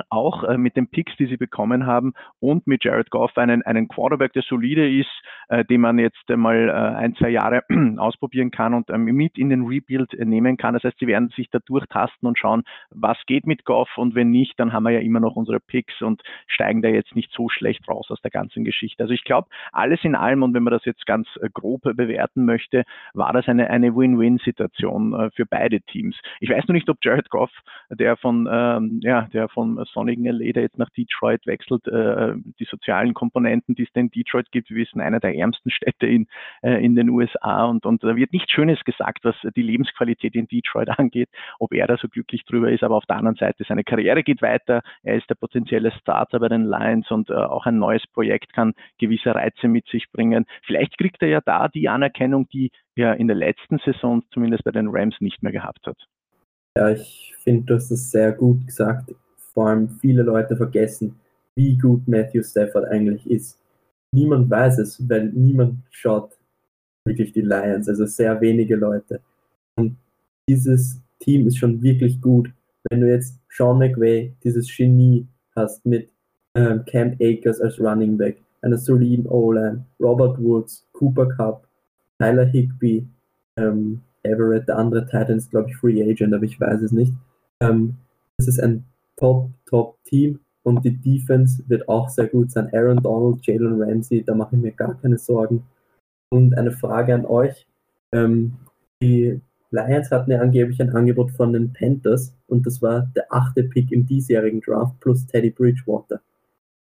[0.10, 3.88] auch äh, mit den Picks, die sie bekommen haben und mit Jared Goff einen, einen
[3.88, 5.10] Quarterback, der solide ist,
[5.50, 7.64] äh, den man jetzt mal äh, ein, zwei Jahre
[7.98, 10.74] ausprobieren kann und ähm, mit in den Rebuild äh, nehmen kann.
[10.74, 14.30] Das heißt, sie werden sich da durchtasten und schauen, was geht mit Goff und wenn
[14.30, 17.50] nicht, dann haben wir ja immer noch unsere Picks und steigen da jetzt nicht so
[17.50, 19.04] schlecht raus aus der ganzen Geschichte.
[19.04, 22.46] Also ich glaube, alles in allem und wenn man das jetzt ganz äh, grob bewerten
[22.46, 22.84] möchte,
[23.14, 26.16] war das eine, eine Win-Win-Situation äh, für beide Teams.
[26.40, 27.52] Ich weiß nur nicht, ob Jared Goff,
[27.90, 32.66] der von, ähm, ja, der von sonnigen LA, der jetzt nach Detroit wechselt, äh, die
[32.66, 36.28] sozialen Komponenten, die es in Detroit gibt, wir wissen, einer der ärmsten Städte in,
[36.62, 40.48] äh, in den USA und, und da wird nichts Schönes gesagt, was die Lebensqualität in
[40.48, 41.30] Detroit angeht,
[41.60, 44.42] ob er da so glücklich drüber ist, aber auf der anderen Seite, seine Karriere geht
[44.42, 48.54] weiter, er ist der potenzielle Starter bei den Lions und äh, auch ein neues Projekt
[48.54, 50.46] kann gewisse Reize mit sich bringen.
[50.64, 54.72] Vielleicht kriegt er ja da die Anerkennung, die er in der letzten Saison zumindest bei
[54.72, 55.98] den Rams nicht mehr gehabt hat.
[56.78, 59.12] Ja, ich finde, du hast das sehr gut gesagt
[59.54, 61.16] vor allem viele Leute vergessen,
[61.56, 63.60] wie gut Matthew Stafford eigentlich ist.
[64.12, 66.38] Niemand weiß es, weil niemand schaut
[67.06, 69.22] wirklich die Lions, also sehr wenige Leute.
[69.76, 69.98] Und
[70.48, 72.52] dieses Team ist schon wirklich gut.
[72.90, 76.10] Wenn du jetzt Sean McVay, dieses Genie hast mit
[76.56, 81.68] ähm, Cam Akers als Running Back, einer soliden O-Line, Robert Woods, Cooper Cup,
[82.20, 83.06] Tyler Higby,
[83.58, 87.12] ähm, Everett, der andere Titan ist, glaube ich, Free Agent, aber ich weiß es nicht.
[87.62, 87.96] Ähm,
[88.38, 88.86] das ist ein
[89.16, 92.70] Top, Top Team und die Defense wird auch sehr gut sein.
[92.74, 95.64] Aaron Donald, Jalen Ramsey, da mache ich mir gar keine Sorgen.
[96.30, 97.68] Und eine Frage an euch.
[98.12, 98.54] Ähm,
[99.02, 99.40] die
[99.72, 103.92] Lions hatten ja angeblich ein Angebot von den Panthers und das war der achte Pick
[103.92, 106.22] im diesjährigen Draft plus Teddy Bridgewater.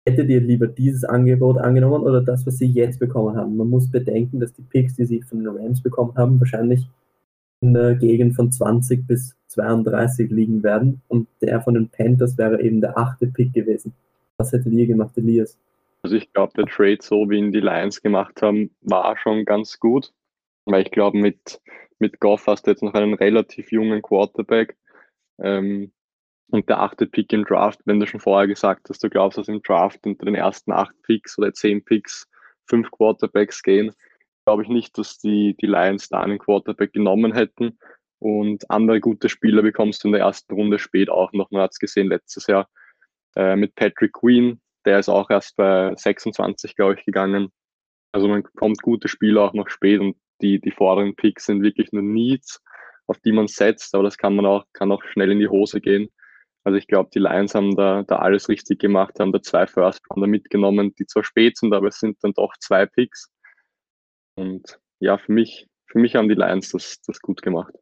[0.07, 3.57] Hättet ihr lieber dieses Angebot angenommen oder das, was sie jetzt bekommen haben?
[3.57, 6.87] Man muss bedenken, dass die Picks, die sie von den Rams bekommen haben, wahrscheinlich
[7.61, 11.01] in der Gegend von 20 bis 32 liegen werden.
[11.07, 13.93] Und der von den Panthers wäre eben der achte Pick gewesen.
[14.37, 15.57] Was hättet ihr gemacht, Elias?
[16.03, 19.79] Also ich glaube, der Trade, so wie ihn die Lions gemacht haben, war schon ganz
[19.79, 20.13] gut.
[20.65, 21.59] Weil ich glaube, mit,
[21.99, 24.77] mit Goff hast du jetzt noch einen relativ jungen Quarterback.
[25.39, 25.91] Ähm,
[26.49, 29.47] und der achte Pick im Draft, wenn du schon vorher gesagt hast, du glaubst, dass
[29.47, 32.27] im Draft unter den ersten acht Picks oder zehn Picks
[32.65, 33.93] fünf Quarterbacks gehen,
[34.47, 37.77] glaube ich nicht, dass die, die Lions da einen Quarterback genommen hätten.
[38.19, 41.51] Und andere gute Spieler bekommst du in der ersten Runde spät auch noch.
[41.51, 42.69] Man hat es gesehen letztes Jahr
[43.35, 47.49] äh, mit Patrick Queen, der ist auch erst bei 26, glaube ich, gegangen.
[48.13, 51.91] Also man bekommt gute Spieler auch noch spät und die, die vorderen Picks sind wirklich
[51.91, 52.63] nur Needs,
[53.05, 55.81] auf die man setzt, aber das kann man auch, kann auch schnell in die Hose
[55.81, 56.07] gehen.
[56.63, 60.09] Also ich glaube, die Lions haben da, da alles richtig gemacht, haben da zwei First
[60.09, 63.29] Rounder mitgenommen, die zwar spät sind, aber es sind dann doch zwei Picks.
[64.37, 67.73] Und ja, für mich, für mich haben die Lions das, das gut gemacht.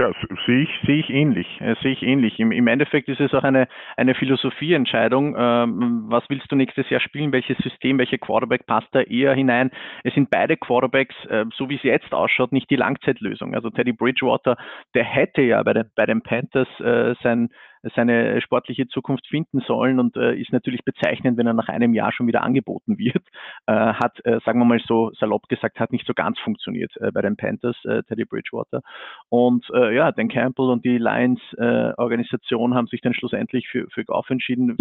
[0.00, 0.10] Ja,
[0.46, 1.46] sehe ich, sehe ich ähnlich.
[1.60, 2.40] Äh, sehe ich ähnlich.
[2.40, 3.68] Im, Im, Endeffekt ist es auch eine,
[3.98, 5.36] eine Philosophieentscheidung.
[5.38, 7.32] Ähm, was willst du nächstes Jahr spielen?
[7.32, 9.70] Welches System, welche Quarterback passt da eher hinein?
[10.02, 13.54] Es sind beide Quarterbacks, äh, so wie es jetzt ausschaut, nicht die Langzeitlösung.
[13.54, 14.56] Also Teddy Bridgewater,
[14.94, 17.50] der hätte ja bei den, bei den Panthers äh, sein,
[17.94, 22.12] seine sportliche Zukunft finden sollen und äh, ist natürlich bezeichnend, wenn er nach einem Jahr
[22.12, 23.24] schon wieder angeboten wird.
[23.66, 27.10] Äh, hat, äh, sagen wir mal so salopp gesagt, hat nicht so ganz funktioniert äh,
[27.10, 28.82] bei den Panthers, äh, Teddy Bridgewater.
[29.28, 34.28] Und äh, ja, Dan Campbell und die Lions-Organisation haben sich dann schlussendlich für, für Goff
[34.30, 34.76] entschieden,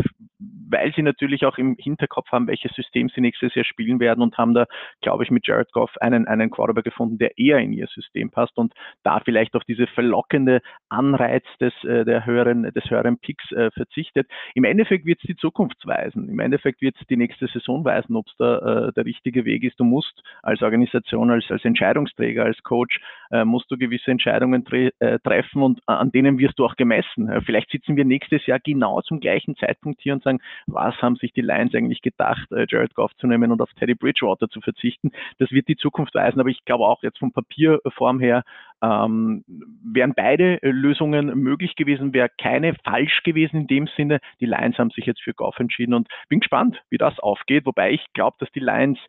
[0.69, 4.37] weil sie natürlich auch im Hinterkopf haben, welches System sie nächstes Jahr spielen werden und
[4.37, 4.65] haben da,
[5.01, 8.57] glaube ich, mit Jared Goff einen, einen Quarterback gefunden, der eher in ihr System passt
[8.57, 8.73] und
[9.03, 14.27] da vielleicht auf diese verlockende Anreiz des, der höheren, des höheren Picks äh, verzichtet.
[14.55, 16.29] Im Endeffekt wird es die Zukunft weisen.
[16.29, 19.63] Im Endeffekt wird es die nächste Saison weisen, ob es da äh, der richtige Weg
[19.63, 19.79] ist.
[19.79, 22.99] Du musst als Organisation, als, als Entscheidungsträger, als Coach,
[23.31, 27.29] äh, musst du gewisse Entscheidungen tre äh, treffen und an denen wirst du auch gemessen.
[27.29, 31.15] Äh, vielleicht sitzen wir nächstes Jahr genau zum gleichen Zeitpunkt hier und sagen, was haben
[31.15, 34.61] sich die Lions eigentlich gedacht, äh, Jared Goff zu nehmen und auf Teddy Bridgewater zu
[34.61, 35.11] verzichten.
[35.37, 38.43] Das wird die Zukunft weisen, aber ich glaube auch jetzt von Papierform her
[38.81, 39.43] ähm,
[39.83, 44.19] wären beide Lösungen möglich gewesen, wäre keine falsch gewesen in dem Sinne.
[44.39, 47.91] Die Lions haben sich jetzt für Goff entschieden und bin gespannt, wie das aufgeht, wobei
[47.91, 48.99] ich glaube, dass die Lions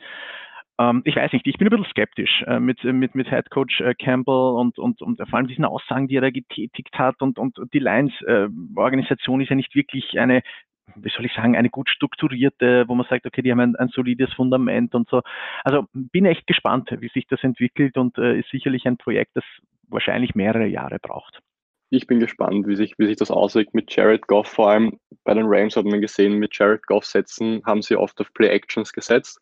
[0.81, 3.81] ähm, ich weiß nicht, ich bin ein bisschen skeptisch äh, mit, mit, mit Head Coach
[3.81, 7.39] äh, Campbell und, und, und vor allem diesen Aussagen, die er da getätigt hat und,
[7.39, 10.43] und die Lions-Organisation äh, ist ja nicht wirklich eine
[10.97, 13.88] wie soll ich sagen, eine gut strukturierte, wo man sagt, okay, die haben ein, ein
[13.88, 15.22] solides Fundament und so.
[15.64, 19.45] Also bin echt gespannt, wie sich das entwickelt und äh, ist sicherlich ein Projekt, das
[19.88, 21.41] wahrscheinlich mehrere Jahre braucht.
[21.93, 24.47] Ich bin gespannt, wie sich, wie sich das auswirkt mit Jared Goff.
[24.47, 28.20] Vor allem bei den Rams hat man gesehen, mit Jared Goff setzen haben sie oft
[28.20, 29.41] auf Play Actions gesetzt.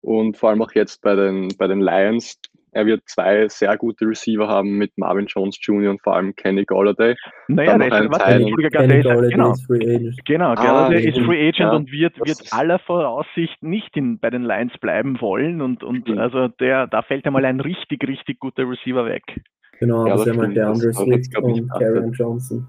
[0.00, 2.40] Und vor allem auch jetzt bei den, bei den Lions
[2.72, 5.90] er wird zwei sehr gute Receiver haben mit Marvin Jones Jr.
[5.90, 7.14] und vor allem Kenny Galladay.
[7.48, 10.24] Naja, der ist, warte, Kenny Galladay genau, ist Free Agent.
[10.24, 14.30] Genau, Galladay ah, ist Free Agent ja, und wird, wird aller Voraussicht nicht in, bei
[14.30, 18.68] den Lions bleiben wollen und, und also der, da fällt einmal ein richtig, richtig guter
[18.68, 19.22] Receiver weg.
[19.78, 22.66] Genau, ja, das ist einmal der Andre Swift und Karen Johnson.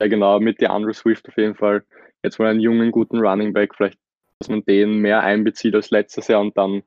[0.00, 1.84] Ja genau, mit der Andre Swift auf jeden Fall
[2.22, 3.98] jetzt mal einen jungen, guten Running Back, vielleicht,
[4.40, 6.82] dass man den mehr einbezieht als letztes Jahr und dann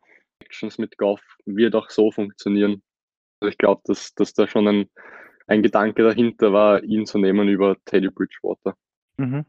[0.49, 2.81] Actions mit Goff wird auch so funktionieren.
[3.39, 4.89] Also ich glaube, dass, dass da schon ein,
[5.47, 8.75] ein Gedanke dahinter war, ihn zu nehmen über Teddy Bridgewater.
[9.17, 9.45] Mhm.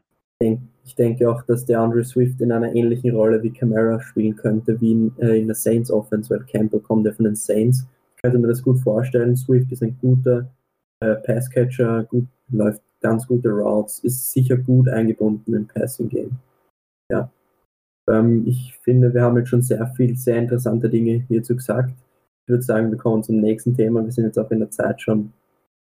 [0.83, 4.79] Ich denke auch, dass der Andrew Swift in einer ähnlichen Rolle wie Camara spielen könnte,
[4.81, 7.85] wie in, äh, in der Saints Offense, weil Campbell kommt ja von den Saints.
[8.15, 9.35] Ich könnte mir das gut vorstellen.
[9.35, 10.51] Swift ist ein guter
[10.99, 16.39] äh, Passcatcher, gut, läuft ganz gute Routes, ist sicher gut eingebunden im Passing Game.
[17.11, 17.31] Ja.
[18.09, 21.93] Ähm, ich finde, wir haben jetzt schon sehr viel, sehr interessante Dinge hierzu gesagt.
[22.43, 24.03] Ich würde sagen, wir kommen zum nächsten Thema.
[24.03, 25.31] Wir sind jetzt auch in der Zeit schon,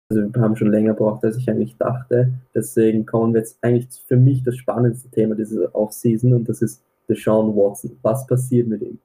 [0.09, 2.34] also wir haben schon länger gebraucht, als ich eigentlich dachte.
[2.53, 6.84] Deswegen kommen wir jetzt eigentlich für mich das spannendste Thema dieser Offseason und das ist
[7.07, 7.97] Deshaun Watson.
[8.01, 8.99] Was passiert mit ihm?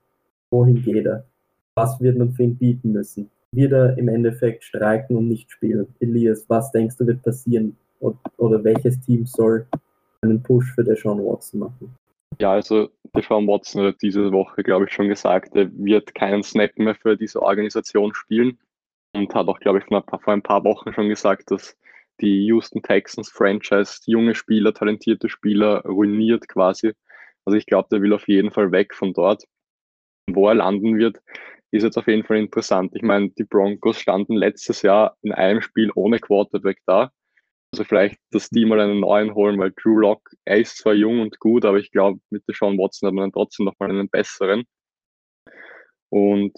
[0.50, 1.24] Wohin geht er?
[1.74, 3.30] Was wird man für ihn bieten müssen?
[3.52, 5.86] Wird er im Endeffekt streiken und nicht spielen?
[6.00, 7.76] Elias, was denkst du wird passieren?
[8.36, 9.66] Oder welches Team soll
[10.20, 11.94] einen Push für Deshaun Watson machen?
[12.41, 16.76] Ja, also Deshaun Watson hat diese Woche, glaube ich, schon gesagt, er wird keinen Snap
[16.78, 18.59] mehr für diese Organisation spielen
[19.14, 21.76] und hat auch, glaube ich, vor ein paar Wochen schon gesagt, dass
[22.20, 26.93] die Houston Texans Franchise junge Spieler, talentierte Spieler ruiniert quasi.
[27.45, 29.45] Also ich glaube, der will auf jeden Fall weg von dort.
[30.30, 31.20] Wo er landen wird,
[31.70, 32.93] ist jetzt auf jeden Fall interessant.
[32.95, 37.12] Ich meine, die Broncos standen letztes Jahr in einem Spiel ohne Quarterback da
[37.75, 41.20] also vielleicht, dass die mal einen neuen holen, weil Drew Lock, er ist zwar jung
[41.20, 44.09] und gut, aber ich glaube, mit der Sean Watson hat man dann trotzdem nochmal einen
[44.09, 44.62] besseren.
[46.09, 46.53] Und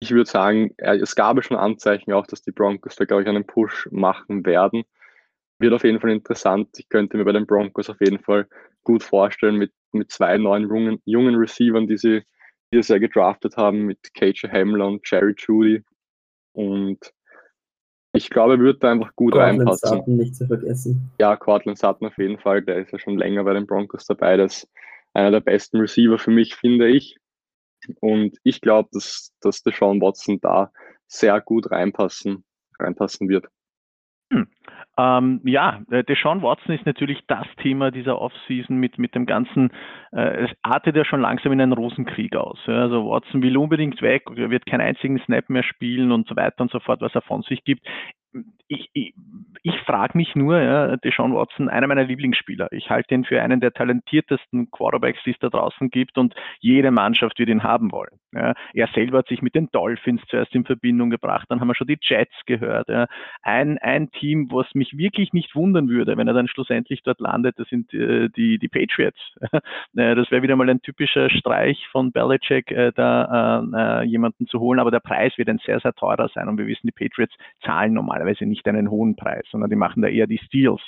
[0.00, 3.46] ich würde sagen, es gab schon Anzeichen auch, dass die Broncos da, glaube ich, einen
[3.46, 4.84] Push machen werden.
[5.58, 6.68] Wird auf jeden Fall interessant.
[6.78, 8.46] Ich könnte mir bei den Broncos auf jeden Fall
[8.82, 12.22] gut vorstellen, mit, mit zwei neuen jungen, jungen Receivern, die sie
[12.70, 15.82] dieses Jahr gedraftet haben, mit KJ Hamler und Jerry Judy.
[16.52, 16.98] Und
[18.12, 19.88] ich glaube, er würde da einfach gut Cortland reinpassen.
[19.88, 21.10] Sutton nicht zu vergessen.
[21.20, 22.62] Ja, Cortland Sutton auf jeden Fall.
[22.62, 24.36] Der ist ja schon länger bei den Broncos dabei.
[24.36, 24.68] Das ist
[25.14, 27.16] einer der besten Receiver für mich, finde ich.
[28.00, 30.70] Und ich glaube, dass, dass der Sean Watson da
[31.06, 32.44] sehr gut reinpassen,
[32.78, 33.46] reinpassen wird.
[35.00, 35.40] Hm.
[35.40, 39.70] Ähm, ja, äh, Deshaun Watson ist natürlich das Thema dieser Offseason mit, mit dem ganzen,
[40.12, 42.58] äh, es artet ja schon langsam in einen Rosenkrieg aus.
[42.66, 42.82] Ja.
[42.82, 46.62] Also Watson will unbedingt weg, er wird keinen einzigen Snap mehr spielen und so weiter
[46.62, 47.86] und so fort, was er von sich gibt.
[48.68, 49.14] Ich, ich,
[49.62, 52.68] ich frage mich nur, ja, Deshaun Watson, einer meiner Lieblingsspieler.
[52.72, 56.90] Ich halte ihn für einen der talentiertesten Quarterbacks, die es da draußen gibt und jede
[56.90, 58.18] Mannschaft wird ihn haben wollen.
[58.32, 58.54] Ja.
[58.74, 61.88] Er selber hat sich mit den Dolphins zuerst in Verbindung gebracht, dann haben wir schon
[61.88, 62.88] die Jets gehört.
[62.88, 63.06] Ja.
[63.42, 67.58] Ein, ein Team, was mich wirklich nicht wundern würde, wenn er dann schlussendlich dort landet,
[67.58, 69.18] das sind äh, die, die Patriots.
[69.92, 74.60] das wäre wieder mal ein typischer Streich von Belichick, äh, da äh, äh, jemanden zu
[74.60, 77.34] holen, aber der Preis wird ein sehr, sehr teurer sein und wir wissen, die Patriots
[77.64, 80.80] zahlen normalerweise nicht einen hohen Preis, sondern die machen da eher die Steals.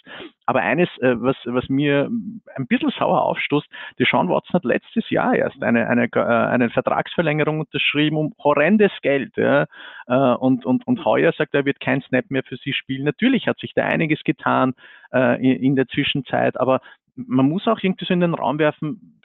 [0.47, 2.09] Aber eines, äh, was, was mir
[2.57, 3.67] ein bisschen sauer aufstoßt,
[3.99, 8.93] die Sean Watson hat letztes Jahr erst eine, eine, äh, eine Vertragsverlängerung unterschrieben um horrendes
[9.03, 9.37] Geld.
[9.37, 9.67] Ja.
[10.07, 13.05] Äh, und, und, und heuer sagt er, wird kein Snap mehr für sie spielen.
[13.05, 14.75] Natürlich hat sich da einiges getan
[15.13, 16.81] in, in der Zwischenzeit, aber
[17.17, 19.21] man muss auch irgendwie so in den Raum werfen,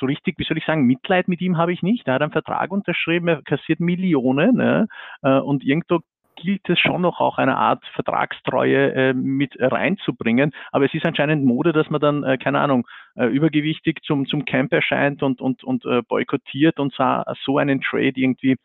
[0.00, 2.08] so richtig, wie soll ich sagen, Mitleid mit ihm habe ich nicht.
[2.08, 4.88] Er hat einen Vertrag unterschrieben, er kassiert Millionen ne?
[5.22, 6.00] und irgendwo
[6.36, 10.52] gilt es schon noch auch eine Art Vertragstreue äh, mit reinzubringen.
[10.72, 14.44] Aber es ist anscheinend Mode, dass man dann, äh, keine Ahnung, äh, übergewichtig zum, zum
[14.44, 18.56] Camp erscheint und, und, und äh, boykottiert und so, so einen Trade irgendwie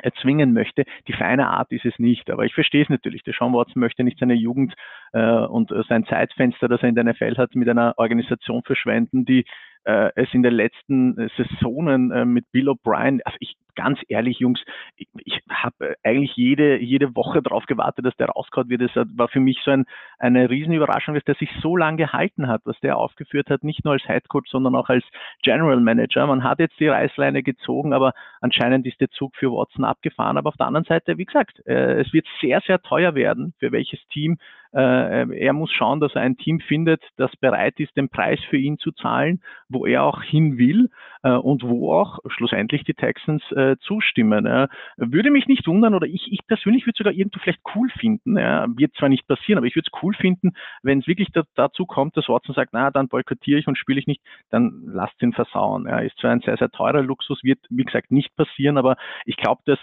[0.00, 0.84] erzwingen möchte.
[1.08, 3.24] Die feine Art ist es nicht, aber ich verstehe es natürlich.
[3.24, 4.74] Der Sean Watson möchte nicht seine Jugend
[5.12, 9.24] äh, und äh, sein Zeitfenster, das er in der NFL hat, mit einer Organisation verschwenden,
[9.24, 9.44] die
[9.84, 14.60] es in den letzten Saisonen mit Bill O'Brien, also ich ganz ehrlich, Jungs,
[14.96, 15.06] ich,
[15.48, 18.82] habe eigentlich jede, jede Woche darauf gewartet, dass der rauskommt wird.
[18.82, 19.86] Das war für mich so ein,
[20.18, 23.92] eine Riesenüberraschung, dass der sich so lange gehalten hat, was der aufgeführt hat, nicht nur
[23.94, 25.04] als Head Coach, sondern auch als
[25.42, 26.26] General Manager.
[26.26, 30.36] Man hat jetzt die Reißleine gezogen, aber anscheinend ist der Zug für Watson abgefahren.
[30.36, 33.70] Aber auf der anderen Seite, wie gesagt, äh, es wird sehr, sehr teuer werden, für
[33.70, 34.38] welches Team
[34.72, 38.58] äh, er muss schauen, dass er ein Team findet, das bereit ist, den Preis für
[38.58, 40.90] ihn zu zahlen, wo er auch hin will
[41.22, 44.68] äh, und wo auch schlussendlich die Texans äh, zustimmen.
[44.96, 48.94] Würde mich nicht wundern oder ich, ich persönlich würde sogar irgendwo vielleicht cool finden, wird
[48.94, 50.52] zwar nicht passieren, aber ich würde es cool finden,
[50.82, 54.00] wenn es wirklich da, dazu kommt, dass Watson sagt, na, dann boykottiere ich und spiele
[54.00, 55.86] ich nicht, dann lasst ihn versauen.
[55.86, 59.36] Ja, ist zwar ein sehr, sehr teurer Luxus, wird, wie gesagt, nicht passieren, aber ich
[59.36, 59.78] glaube, das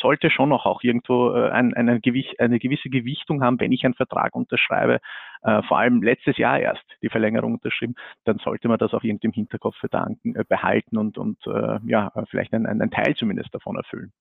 [0.00, 2.00] sollte schon noch auch irgendwo ein, eine,
[2.38, 5.00] eine gewisse Gewichtung haben, wenn ich ein Vertrag Vertrag unterschreibe,
[5.42, 9.26] äh, vor allem letztes Jahr erst die Verlängerung unterschrieben, dann sollte man das auch irgendwie
[9.26, 13.76] im Hinterkopf verdanken, äh, behalten und, und äh, ja, vielleicht einen, einen Teil zumindest davon
[13.76, 14.12] erfüllen.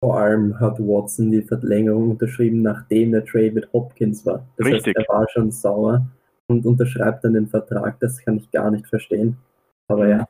[0.00, 4.46] Vor allem hat Watson die Verlängerung unterschrieben, nachdem der Trade mit Hopkins war.
[4.56, 4.94] Das Richtig.
[4.96, 6.06] heißt, er war schon sauer
[6.48, 7.98] und unterschreibt dann den Vertrag.
[8.00, 9.38] Das kann ich gar nicht verstehen.
[9.88, 10.10] Aber mhm.
[10.10, 10.28] ja,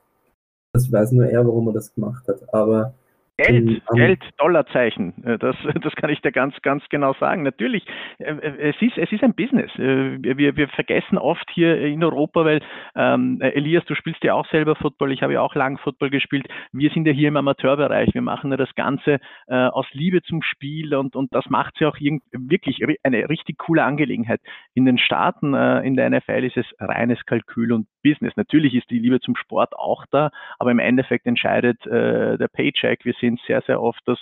[0.73, 2.43] das weiß nur er, warum er das gemacht hat.
[2.55, 2.95] Aber
[3.39, 5.25] Geld, um, Geld, Dollarzeichen.
[5.25, 7.43] Äh, das, das kann ich dir ganz, ganz genau sagen.
[7.43, 7.85] Natürlich,
[8.19, 9.71] äh, äh, es ist, es ist ein Business.
[9.77, 12.61] Wir, wir vergessen oft hier in Europa, weil
[12.95, 16.47] ähm, Elias, du spielst ja auch selber Football, ich habe ja auch lang Football gespielt.
[16.73, 18.15] Wir sind ja hier im Amateurbereich.
[18.15, 19.19] Wir machen ja das Ganze
[19.49, 21.97] äh, aus Liebe zum Spiel und, und das macht ja auch
[22.33, 24.41] wirklich eine richtig coole Angelegenheit.
[24.75, 28.35] In den Staaten, äh, in der NFL ist es reines Kalkül und Business.
[28.37, 33.05] Natürlich ist die Liebe zum Sport auch da, aber im Endeffekt entscheidet äh, der Paycheck.
[33.05, 34.19] Wir sehen sehr, sehr oft, dass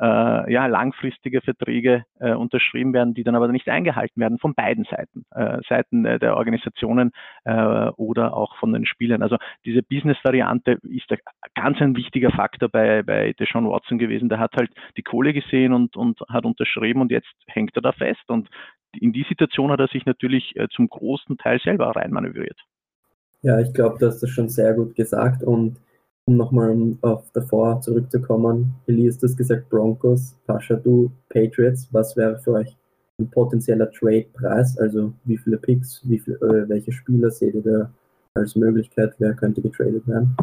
[0.00, 4.84] äh, ja, langfristige Verträge äh, unterschrieben werden, die dann aber nicht eingehalten werden von beiden
[4.84, 7.12] Seiten, äh, Seiten äh, der Organisationen
[7.44, 9.22] äh, oder auch von den Spielern.
[9.22, 11.18] Also diese Business-Variante ist ein
[11.54, 14.28] ganz ein wichtiger Faktor bei, bei Deshaun Watson gewesen.
[14.28, 17.92] Der hat halt die Kohle gesehen und, und hat unterschrieben und jetzt hängt er da
[17.92, 18.28] fest.
[18.28, 18.48] Und
[18.98, 22.58] in die Situation hat er sich natürlich äh, zum großen Teil selber reinmanövriert.
[23.42, 25.76] Ja, ich glaube, du hast das schon sehr gut gesagt und
[26.26, 32.38] um nochmal auf davor zurückzukommen, Elias, du hast gesagt Broncos, Pascha, du Patriots, was wäre
[32.38, 32.76] für euch
[33.18, 34.78] ein potenzieller Trade-Preis?
[34.78, 37.90] Also wie viele Picks, wie viel, äh, welche Spieler seht ihr da
[38.34, 40.36] als Möglichkeit, wer könnte getradet werden?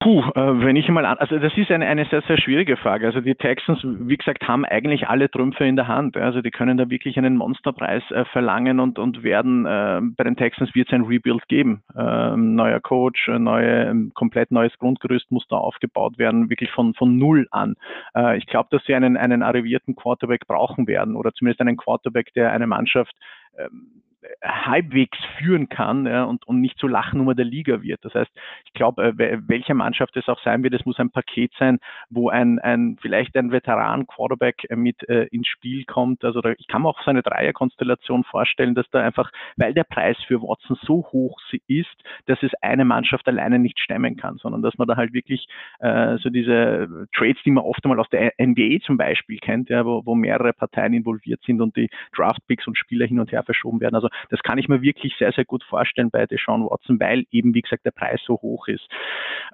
[0.00, 3.06] Puh, äh, wenn ich mal an, also das ist eine, eine sehr, sehr schwierige Frage.
[3.06, 6.16] Also die Texans, wie gesagt, haben eigentlich alle Trümpfe in der Hand.
[6.16, 10.36] Also die können da wirklich einen Monsterpreis äh, verlangen und, und werden, äh, bei den
[10.36, 11.82] Texans wird es ein Rebuild geben.
[11.96, 16.94] Ähm, neuer Coach, äh, neue, ähm, komplett neues Grundgerüst muss da aufgebaut werden, wirklich von,
[16.94, 17.74] von Null an.
[18.14, 22.32] Äh, ich glaube, dass sie einen, einen arrivierten Quarterback brauchen werden oder zumindest einen Quarterback,
[22.34, 23.16] der eine Mannschaft
[23.58, 23.98] ähm,
[24.42, 28.04] halbwegs führen kann ja, und, und nicht zur Lachnummer der Liga wird.
[28.04, 28.30] Das heißt,
[28.64, 31.78] ich glaube, äh, welche Mannschaft es auch sein wird, es muss ein Paket sein,
[32.10, 36.24] wo ein, ein vielleicht ein Veteran-Quarterback äh, mit äh, ins Spiel kommt.
[36.24, 39.84] Also da, ich kann mir auch so eine Dreierkonstellation vorstellen, dass da einfach, weil der
[39.84, 41.88] Preis für Watson so hoch ist,
[42.26, 45.46] dass es eine Mannschaft alleine nicht stemmen kann, sondern dass man da halt wirklich
[45.80, 49.84] äh, so diese Trades, die man oft einmal aus der NBA zum Beispiel kennt, ja,
[49.84, 53.80] wo, wo mehrere Parteien involviert sind und die Draft-Picks und Spieler hin und her verschoben
[53.80, 53.94] werden.
[53.94, 57.54] Also das kann ich mir wirklich sehr, sehr gut vorstellen bei Deshaun Watson, weil eben,
[57.54, 58.88] wie gesagt, der Preis so hoch ist.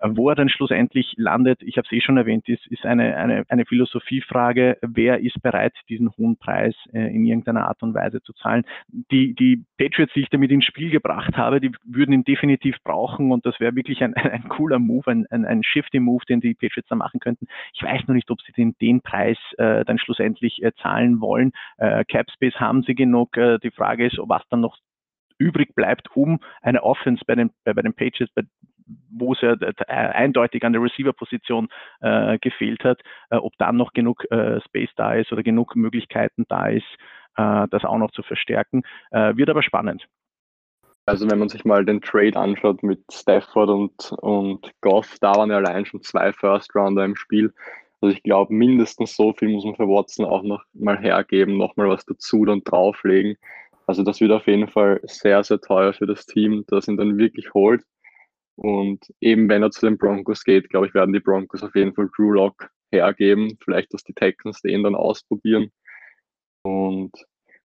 [0.02, 3.44] Wo er dann schlussendlich landet, ich habe es eh schon erwähnt, ist, ist eine, eine,
[3.48, 8.32] eine Philosophiefrage, wer ist bereit, diesen hohen Preis äh, in irgendeiner Art und Weise zu
[8.34, 8.64] zahlen.
[8.88, 13.32] Die, die Patriots, die ich damit ins Spiel gebracht habe, die würden ihn definitiv brauchen
[13.32, 16.54] und das wäre wirklich ein, ein cooler Move, ein, ein, ein shifty Move, den die
[16.54, 17.46] Patriots da machen könnten.
[17.72, 21.52] Ich weiß noch nicht, ob sie den, den Preis äh, dann schlussendlich äh, zahlen wollen.
[21.78, 23.36] Äh, Capspace haben sie genug.
[23.36, 24.78] Äh, die Frage ist, was dann noch
[25.38, 28.42] übrig bleibt, um eine Offense bei den, bei, bei den Patriots, bei,
[29.10, 29.56] wo es ja
[29.88, 31.68] eindeutig an der Receiver-Position
[32.00, 36.44] äh, gefehlt hat, äh, ob dann noch genug äh, Space da ist oder genug Möglichkeiten
[36.48, 36.86] da ist,
[37.36, 38.82] äh, das auch noch zu verstärken.
[39.10, 40.06] Äh, wird aber spannend.
[41.06, 45.50] Also wenn man sich mal den Trade anschaut mit Stafford und, und Goff, da waren
[45.50, 47.52] ja allein schon zwei First-Rounder im Spiel.
[48.00, 51.76] Also ich glaube, mindestens so viel muss man für Watson auch noch mal hergeben, noch
[51.76, 53.36] mal was dazu dann drauflegen.
[53.86, 57.18] Also das wird auf jeden Fall sehr, sehr teuer für das Team, das ihn dann
[57.18, 57.82] wirklich holt.
[58.56, 61.94] Und eben wenn er zu den Broncos geht, glaube ich, werden die Broncos auf jeden
[61.94, 63.58] Fall Drew Lock hergeben.
[63.62, 65.70] Vielleicht, dass die Texans den dann ausprobieren.
[66.62, 67.12] Und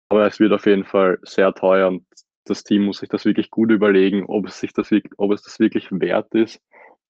[0.09, 2.05] aber es wird auf jeden Fall sehr teuer und
[2.45, 5.59] das Team muss sich das wirklich gut überlegen, ob es sich das, ob es das
[5.59, 6.61] wirklich wert ist.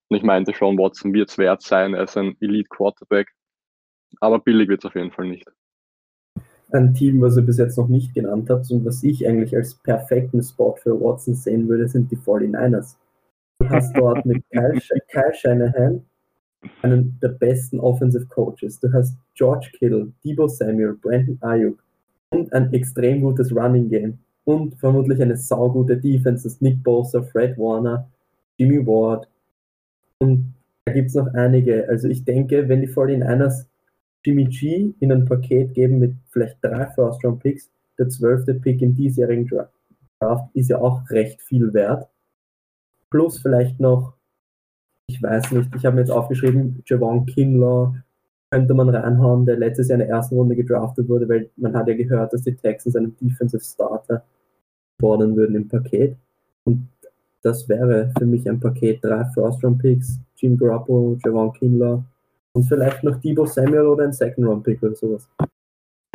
[0.10, 3.30] Und ich meinte, Sean Watson wird es wert sein, er ist ein Elite Quarterback.
[4.20, 5.48] Aber billig wird es auf jeden Fall nicht.
[6.72, 9.76] Ein Team, was ihr bis jetzt noch nicht genannt habt und was ich eigentlich als
[9.76, 12.96] perfekten Spot für Watson sehen würde, sind die 49ers.
[13.60, 16.04] Du hast dort mit Kyle, Kyle Shanahan
[16.82, 18.80] einen der besten Offensive Coaches.
[18.80, 21.84] Du hast George Kittle, Debo Samuel, Brandon Ayuk
[22.32, 26.44] und ein extrem gutes Running Game und vermutlich eine saugute Defense.
[26.44, 28.10] Das Nick Bosa, Fred Warner,
[28.58, 29.28] Jimmy Ward
[30.20, 30.54] und
[30.86, 31.88] da gibt es noch einige.
[31.90, 33.66] Also ich denke, wenn die 49ers
[34.28, 39.48] Jimmy G in ein Paket geben mit vielleicht drei First-Round-Picks, der zwölfte Pick im diesjährigen
[39.48, 40.50] Draft.
[40.54, 42.10] Ist ja auch recht viel wert.
[43.10, 44.16] Plus vielleicht noch,
[45.10, 47.96] ich weiß nicht, ich habe mir jetzt aufgeschrieben, Javon Kinlaw
[48.52, 51.88] könnte man reinhauen, der letztes Jahr in der ersten Runde gedraftet wurde, weil man hat
[51.88, 54.26] ja gehört, dass die Texans einen Defensive Starter
[55.00, 56.18] fordern würden im Paket.
[56.66, 56.90] Und
[57.44, 62.04] das wäre für mich ein Paket, drei First-Round-Picks, Jim Garoppolo, Javon Kinlaw
[62.58, 65.28] und vielleicht noch Debo Samuel oder ein Second-Round-Pick oder sowas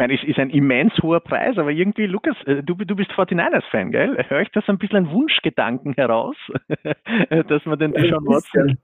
[0.02, 3.92] meine, es ist ein immens hoher Preis, aber irgendwie, Lukas, äh, du, du bist 49ers-Fan,
[3.92, 4.16] gell?
[4.28, 6.34] Höre ich das ein bisschen ein Wunschgedanken heraus,
[7.48, 8.76] dass man den Deshaun Watson...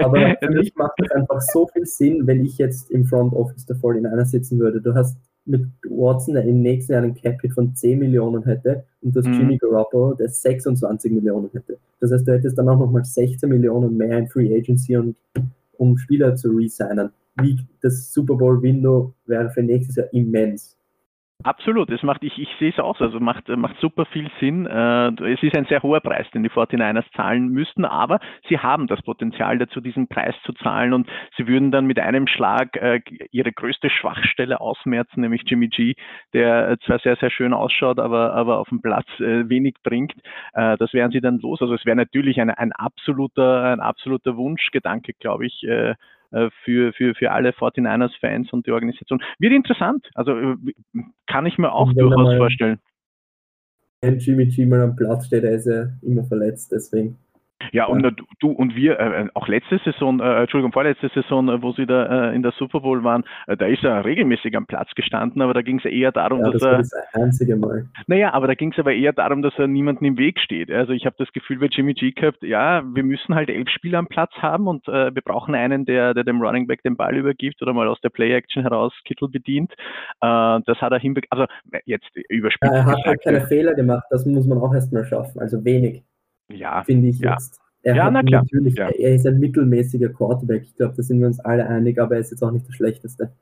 [0.00, 3.64] aber für mich macht es einfach so viel Sinn, wenn ich jetzt im Front Office
[3.64, 4.82] der 49ers sitzen würde.
[4.82, 5.16] Du hast
[5.46, 9.34] mit Watson, der im nächsten Jahr einen Cap von 10 Millionen hätte und das mhm.
[9.34, 11.78] Jimmy Garoppolo, der 26 Millionen hätte.
[12.00, 15.16] Das heißt, du hättest dann auch nochmal 16 Millionen mehr in Free Agency und
[15.78, 17.10] um Spieler zu resignen
[17.40, 20.76] wie das Super Bowl Window wäre für nächstes Jahr immens.
[21.42, 24.66] Absolut, es macht, ich, ich sehe es auch, also macht, macht super viel Sinn.
[24.66, 28.86] Äh, es ist ein sehr hoher Preis, den die 49ers zahlen müssten, aber sie haben
[28.86, 33.00] das Potenzial dazu, diesen Preis zu zahlen und sie würden dann mit einem Schlag äh,
[33.30, 35.94] ihre größte Schwachstelle ausmerzen, nämlich Jimmy G,
[36.32, 40.14] der zwar sehr, sehr schön ausschaut, aber, aber auf dem Platz äh, wenig bringt.
[40.54, 41.60] das wären sie dann los.
[41.60, 45.94] Also es wäre natürlich eine, ein absoluter, ein absoluter Wunschgedanke, glaube ich, äh,
[46.64, 49.22] für, für, für alle 49ers-Fans und die Organisation.
[49.38, 50.10] Wird interessant.
[50.14, 50.56] Also äh,
[51.26, 52.80] kann ich mir auch durchaus vorstellen.
[54.00, 57.18] Wenn Jimmy G mal am Platz steht, er ist ja immer verletzt, deswegen.
[57.72, 58.10] Ja, und ja.
[58.40, 62.30] du und wir, äh, auch letzte Saison, äh, Entschuldigung, vorletzte Saison, äh, wo sie da
[62.30, 65.54] äh, in der Super Bowl waren, äh, da ist er regelmäßig am Platz gestanden, aber
[65.54, 66.98] da ging es eher darum, ja, dass das er.
[67.00, 67.86] Das einzige Mal.
[68.06, 70.70] Naja, aber da ging es aber eher darum, dass er niemanden im Weg steht.
[70.70, 73.98] Also ich habe das Gefühl bei Jimmy G gehabt, ja, wir müssen halt elf Spieler
[73.98, 77.16] am Platz haben und äh, wir brauchen einen, der, der dem Running Back den Ball
[77.16, 79.72] übergibt oder mal aus der Play-Action heraus Kittel bedient.
[80.20, 81.28] das hat er hinbekommen.
[81.30, 81.46] Also
[81.86, 82.72] jetzt überspielt.
[82.72, 86.04] Er hat halt keine Fehler gemacht, das muss man auch erstmal schaffen, also wenig.
[86.48, 86.82] Ja.
[86.84, 87.32] Finde ich ja.
[87.32, 87.60] jetzt.
[87.82, 88.42] Er ja, na klar.
[88.42, 88.88] Natürlich, ja.
[88.88, 90.62] Er ist ein mittelmäßiger Quarterback.
[90.62, 92.72] Ich glaube, da sind wir uns alle einig, aber er ist jetzt auch nicht der
[92.72, 93.32] schlechteste.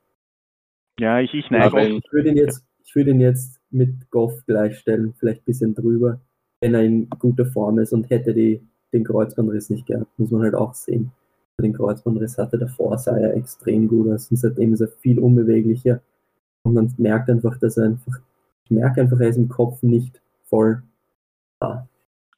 [0.99, 1.81] Ja, ich, ich neige.
[1.89, 6.21] Ich würde ihn, jetzt, ich ihn jetzt mit Goff gleichstellen, vielleicht ein bisschen drüber,
[6.61, 8.61] wenn er in guter Form ist und hätte die,
[8.93, 11.13] den Kreuzbandriss nicht gehabt, muss man halt auch sehen.
[11.61, 16.01] Den Kreuzbandriss hatte davor, sah er extrem gut aus und seitdem ist er viel unbeweglicher.
[16.65, 18.19] Und man merkt einfach, dass er einfach,
[18.65, 20.83] ich merke einfach, er ist im Kopf nicht voll
[21.61, 21.89] da.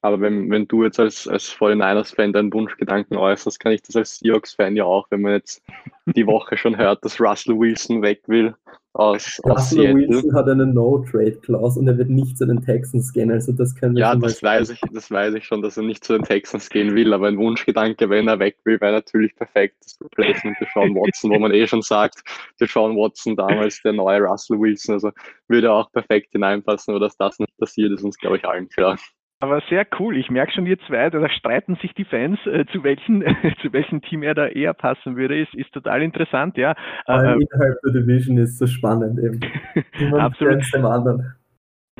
[0.05, 4.19] Aber wenn, wenn du jetzt als, als 49ers-Fan deinen Wunschgedanken äußerst, kann ich das als
[4.19, 5.63] Seahawks-Fan ja auch, wenn man jetzt
[6.05, 8.53] die Woche schon hört, dass Russell Wilson weg will
[8.95, 13.29] aus, aus Russell Wilson hat eine No-Trade-Clause und er wird nicht zu den Texans gehen.
[13.29, 16.03] Also das können wir Ja, das weiß, ich, das weiß ich schon, dass er nicht
[16.03, 19.75] zu den Texans gehen will, aber ein Wunschgedanke, wenn er weg will, wäre natürlich perfekt
[19.83, 22.21] das Replacement für Sean Watson, wo man eh schon sagt,
[22.59, 25.11] der Sean Watson damals der neue Russell Wilson, also
[25.47, 28.97] würde auch perfekt hineinpassen, aber dass das nicht passiert, ist uns, glaube ich, allen klar.
[29.45, 30.17] Aber sehr cool.
[30.17, 33.21] Ich merke schon, ihr zwei, da streiten sich die Fans, äh, zu, welchen,
[33.61, 35.39] zu welchem Team er da eher passen würde.
[35.39, 36.71] Ist, ist total interessant, ja.
[37.05, 39.39] Äh, innerhalb der Division ist so spannend eben.
[40.19, 40.63] Absolut.
[40.73, 41.35] Dem anderen.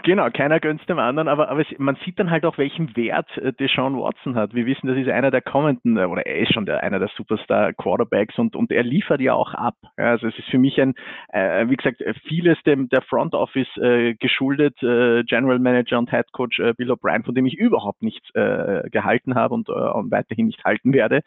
[0.06, 3.36] Genau, keiner gönnt dem anderen, aber, aber es, man sieht dann halt auch, welchen Wert
[3.40, 4.54] äh, Deshaun Watson hat.
[4.54, 7.08] Wir wissen, das ist einer der kommenden, äh, oder er ist schon der, einer der
[7.18, 9.74] Superstar-Quarterbacks und, und er liefert ja auch ab.
[9.98, 10.94] Ja, also es ist für mich ein,
[11.30, 16.32] äh, wie gesagt, vieles dem der Front Office äh, geschuldet, äh, General Manager und Head
[16.34, 20.12] Coach äh, Bill O'Brien, von dem ich überhaupt nichts äh, gehalten habe und, äh, und
[20.12, 21.24] weiterhin nicht halten werde.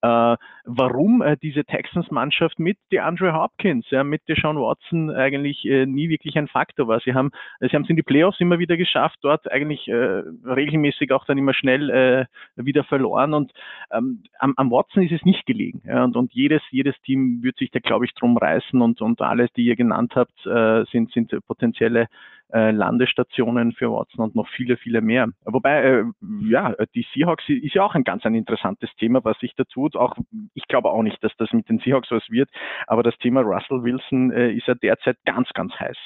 [0.00, 6.08] Äh, warum äh, diese Texans-Mannschaft mit DeAndre Hopkins, ja, mit Deshaun Watson eigentlich äh, nie
[6.08, 6.98] wirklich ein Faktor war.
[7.00, 7.30] Sie haben,
[7.60, 11.24] sie haben es in die Play Playoffs immer wieder geschafft, dort eigentlich äh, regelmäßig auch
[11.24, 13.50] dann immer schnell äh, wieder verloren und
[13.90, 15.82] ähm, am, am, Watson ist es nicht gelegen.
[15.84, 19.20] Ja, und, und jedes, jedes Team wird sich da, glaube ich, drum reißen und, und
[19.20, 22.06] alles, die ihr genannt habt, äh, sind, sind potenzielle
[22.52, 25.26] äh, Landestationen für Watson und noch viele, viele mehr.
[25.44, 26.04] Wobei, äh,
[26.44, 29.96] ja, die Seahawks ist ja auch ein ganz ein interessantes Thema, was sich da tut.
[29.96, 30.16] Auch,
[30.54, 32.50] ich glaube auch nicht, dass das mit den Seahawks was wird,
[32.86, 35.96] aber das Thema Russell Wilson äh, ist ja derzeit ganz, ganz heiß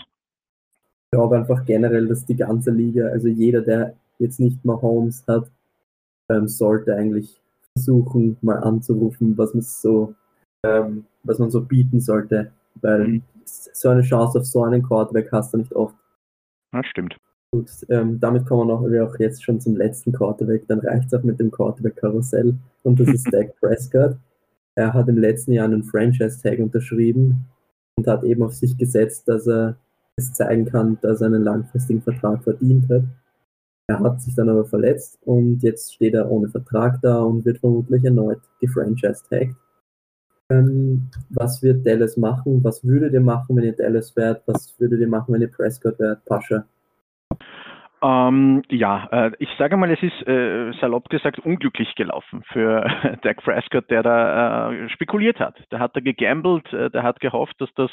[1.10, 5.50] glaube einfach generell, dass die ganze Liga, also jeder, der jetzt nicht mal Holmes hat,
[6.30, 7.40] ähm, sollte eigentlich
[7.74, 10.14] versuchen, mal anzurufen, was man so,
[10.64, 13.22] ähm, was man so bieten sollte, weil mhm.
[13.44, 15.94] so eine Chance auf so einen Quarterback hast du nicht oft.
[16.72, 17.16] Das stimmt.
[17.52, 20.66] Gut, ähm, damit kommen wir auch jetzt schon zum letzten Quarterback.
[20.66, 22.54] Dann reicht es auch mit dem Quarterback-Karussell.
[22.82, 24.16] Und das ist Dak Prescott.
[24.74, 27.46] Er hat im letzten Jahr einen Franchise-Tag unterschrieben
[27.96, 29.76] und hat eben auf sich gesetzt, dass er
[30.16, 33.02] es zeigen kann, dass er einen langfristigen Vertrag verdient hat.
[33.88, 37.58] Er hat sich dann aber verletzt und jetzt steht er ohne Vertrag da und wird
[37.58, 39.54] vermutlich erneut gefranchise-tagged.
[40.50, 42.64] Ähm, was wird Dallas machen?
[42.64, 44.42] Was würdet ihr machen, wenn ihr Dallas wärt?
[44.46, 46.24] Was würdet ihr machen, wenn ihr Prescott wärt?
[46.24, 46.64] Pascha?
[48.02, 52.86] Ähm, ja, äh, ich sage mal, es ist äh, salopp gesagt unglücklich gelaufen für
[53.22, 55.56] Dak Prescott, der da äh, spekuliert hat.
[55.70, 57.90] Der hat da gegambelt, äh, der hat gehofft, dass das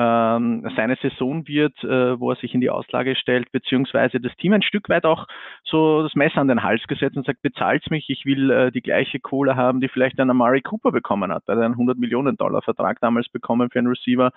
[0.00, 4.62] seine Saison wird, äh, wo er sich in die Auslage stellt, beziehungsweise das Team ein
[4.62, 5.26] Stück weit auch
[5.64, 8.80] so das Messer an den Hals gesetzt und sagt, bezahlt mich, ich will äh, die
[8.80, 11.42] gleiche Kohle haben, die vielleicht ein Amari Cooper bekommen hat.
[11.48, 14.30] Er hat einen 100 Millionen Dollar Vertrag damals bekommen für einen Receiver.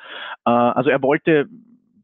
[0.45, 1.47] Äh, also er wollte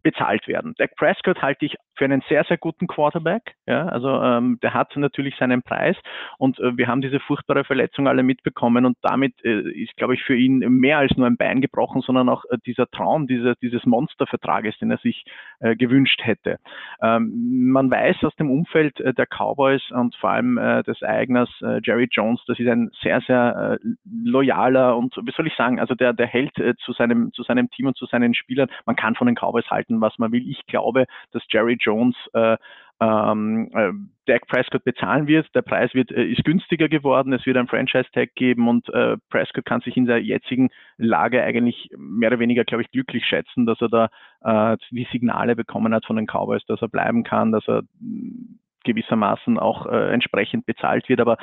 [0.04, 0.76] bezahlt werden.
[0.78, 3.56] Dak Prescott halte ich für einen sehr, sehr guten Quarterback.
[3.66, 5.98] Ja, also ähm, der hat natürlich seinen Preis
[6.38, 10.24] und äh, wir haben diese furchtbare Verletzung alle mitbekommen und damit äh, ist, glaube ich,
[10.24, 13.86] für ihn mehr als nur ein Bein gebrochen, sondern auch äh, dieser Traum dieser, dieses
[13.86, 15.26] Monstervertrages, den er sich
[15.60, 16.60] äh, gewünscht hätte.
[17.02, 21.50] Ähm, man weiß aus dem Umfeld äh, der Cowboys und vor allem äh, des Eigners
[21.84, 26.14] Jerry Jones, das ist ein sehr, sehr loyaler und wie soll ich sagen, also der,
[26.14, 28.70] der hält zu seinem, zu seinem Team und zu seinen Spielern.
[28.86, 30.48] Man kann von den Cowboys halten, was man will.
[30.50, 32.58] Ich glaube, dass Jerry Jones äh,
[33.00, 33.92] ähm, äh,
[34.26, 35.48] Dak Prescott bezahlen wird.
[35.56, 37.34] Der Preis wird, äh, ist günstiger geworden.
[37.34, 41.90] Es wird ein Franchise-Tag geben und äh, Prescott kann sich in der jetzigen Lage eigentlich
[41.96, 46.06] mehr oder weniger, glaube ich, glücklich schätzen, dass er da äh, die Signale bekommen hat
[46.06, 47.84] von den Cowboys, dass er bleiben kann, dass er
[48.84, 51.20] gewissermaßen auch äh, entsprechend bezahlt wird.
[51.20, 51.38] Aber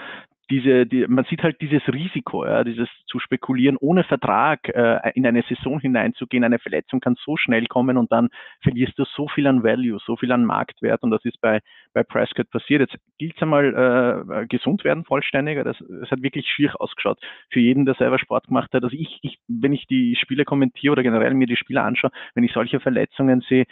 [0.51, 5.26] diese, die, man sieht halt dieses Risiko, ja, dieses zu spekulieren, ohne Vertrag äh, in
[5.26, 6.45] eine Saison hineinzugehen.
[6.45, 8.28] Eine Verletzung kann so schnell kommen und dann
[8.62, 11.61] verlierst du so viel an Value, so viel an Marktwert und das ist bei,
[11.95, 12.80] bei Prescott passiert.
[12.80, 15.64] Jetzt gilt es einmal äh, gesund werden vollständiger.
[15.64, 17.18] Das, das hat wirklich schier ausgeschaut
[17.51, 18.84] für jeden, der selber Sport gemacht hat.
[18.84, 22.45] Also ich, ich, wenn ich die Spiele kommentiere oder generell mir die Spiele anschaue, wenn
[22.45, 23.64] ich solche Verletzungen sehe,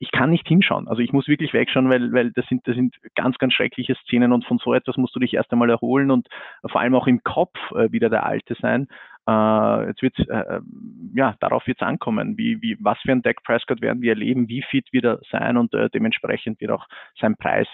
[0.00, 0.88] ich kann nicht hinschauen.
[0.88, 4.32] Also ich muss wirklich wegschauen, weil, weil das sind, das sind ganz, ganz schreckliche Szenen
[4.32, 6.28] und von so etwas musst du dich erst einmal erholen und
[6.66, 8.88] vor allem auch im Kopf äh, wieder der Alte sein.
[9.28, 13.22] Äh, jetzt wird äh, ähm, ja, darauf wird es ankommen, wie, wie, was für ein
[13.22, 16.86] Dak Prescott werden wir erleben, wie fit wird er sein und äh, dementsprechend wird auch
[17.20, 17.68] sein Preis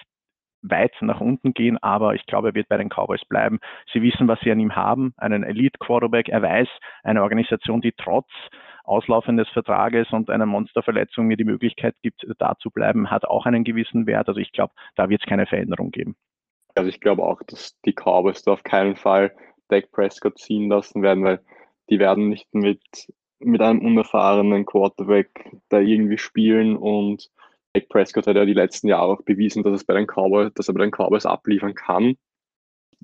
[0.62, 3.60] weit nach unten gehen, aber ich glaube, er wird bei den Cowboys bleiben.
[3.92, 6.28] Sie wissen, was sie an ihm haben, einen Elite Quarterback.
[6.30, 6.68] Er weiß,
[7.02, 8.28] eine Organisation, die trotz
[8.84, 13.46] Auslaufen des Vertrages und einer Monsterverletzung mir die Möglichkeit gibt, da zu bleiben, hat auch
[13.46, 14.28] einen gewissen Wert.
[14.28, 16.16] Also ich glaube, da wird es keine Veränderung geben.
[16.74, 19.32] Also ich glaube auch, dass die Cowboys da auf keinen Fall
[19.68, 21.40] Dak Prescott ziehen lassen werden, weil
[21.90, 22.80] die werden nicht mit,
[23.38, 27.30] mit einem unerfahrenen Quarterback da irgendwie spielen und
[27.72, 30.68] Dak Prescott hat ja die letzten Jahre auch bewiesen, dass, es bei den Cowboys, dass
[30.68, 32.16] er bei den Cowboys abliefern kann.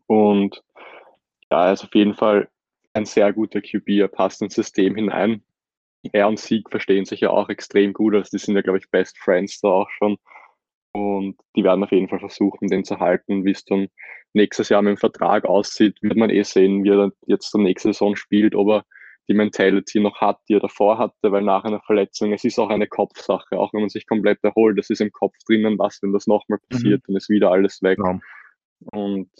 [0.06, 0.62] Und
[1.50, 2.48] ja, er ist auf jeden Fall
[2.92, 5.42] ein sehr guter QB, er passt ins System hinein.
[6.12, 8.90] Er und Sieg verstehen sich ja auch extrem gut, also die sind ja, glaube ich,
[8.90, 10.16] Best Friends da auch schon.
[10.92, 13.44] Und die werden auf jeden Fall versuchen, den zu halten.
[13.44, 13.88] Wie es dann
[14.32, 17.92] nächstes Jahr mit dem Vertrag aussieht, wird man eh sehen, wie er jetzt die nächste
[17.92, 18.84] Saison spielt, ob er
[19.28, 22.68] die Mentality noch hat, die er davor hatte, weil nach einer Verletzung, es ist auch
[22.68, 26.12] eine Kopfsache, auch wenn man sich komplett erholt, das ist im Kopf drinnen, was, wenn
[26.12, 27.04] das nochmal passiert, mhm.
[27.06, 27.98] dann ist wieder alles weg.
[28.04, 28.18] Ja.
[28.92, 29.30] Und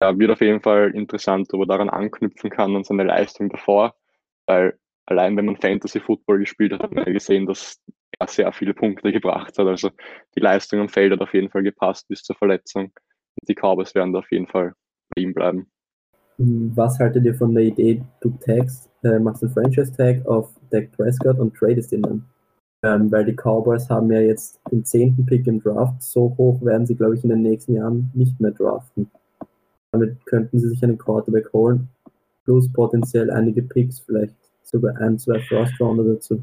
[0.00, 3.94] ja, wird auf jeden Fall interessant, ob er daran anknüpfen kann an seine Leistung davor,
[4.46, 7.82] weil allein wenn man Fantasy Football gespielt hat, hat man ja gesehen, dass
[8.18, 9.66] er sehr viele Punkte gebracht hat.
[9.66, 9.90] Also
[10.34, 12.84] die Leistung am Feld hat auf jeden Fall gepasst bis zur Verletzung.
[12.84, 14.72] Und die Cowboys werden da auf jeden Fall
[15.14, 15.66] bei ihm bleiben.
[16.38, 21.38] Was haltet ihr von der Idee, du tagst, äh, machst einen Franchise-Tag auf Dak Prescott
[21.38, 22.24] und tradest ihn dann?
[22.82, 26.02] Ähm, weil die Cowboys haben ja jetzt den zehnten Pick im Draft.
[26.02, 29.10] So hoch werden sie, glaube ich, in den nächsten Jahren nicht mehr draften.
[29.92, 31.88] Damit könnten sie sich einen Quarterback holen,
[32.44, 36.42] plus potenziell einige Picks, vielleicht sogar ein, zwei First-Rounder dazu.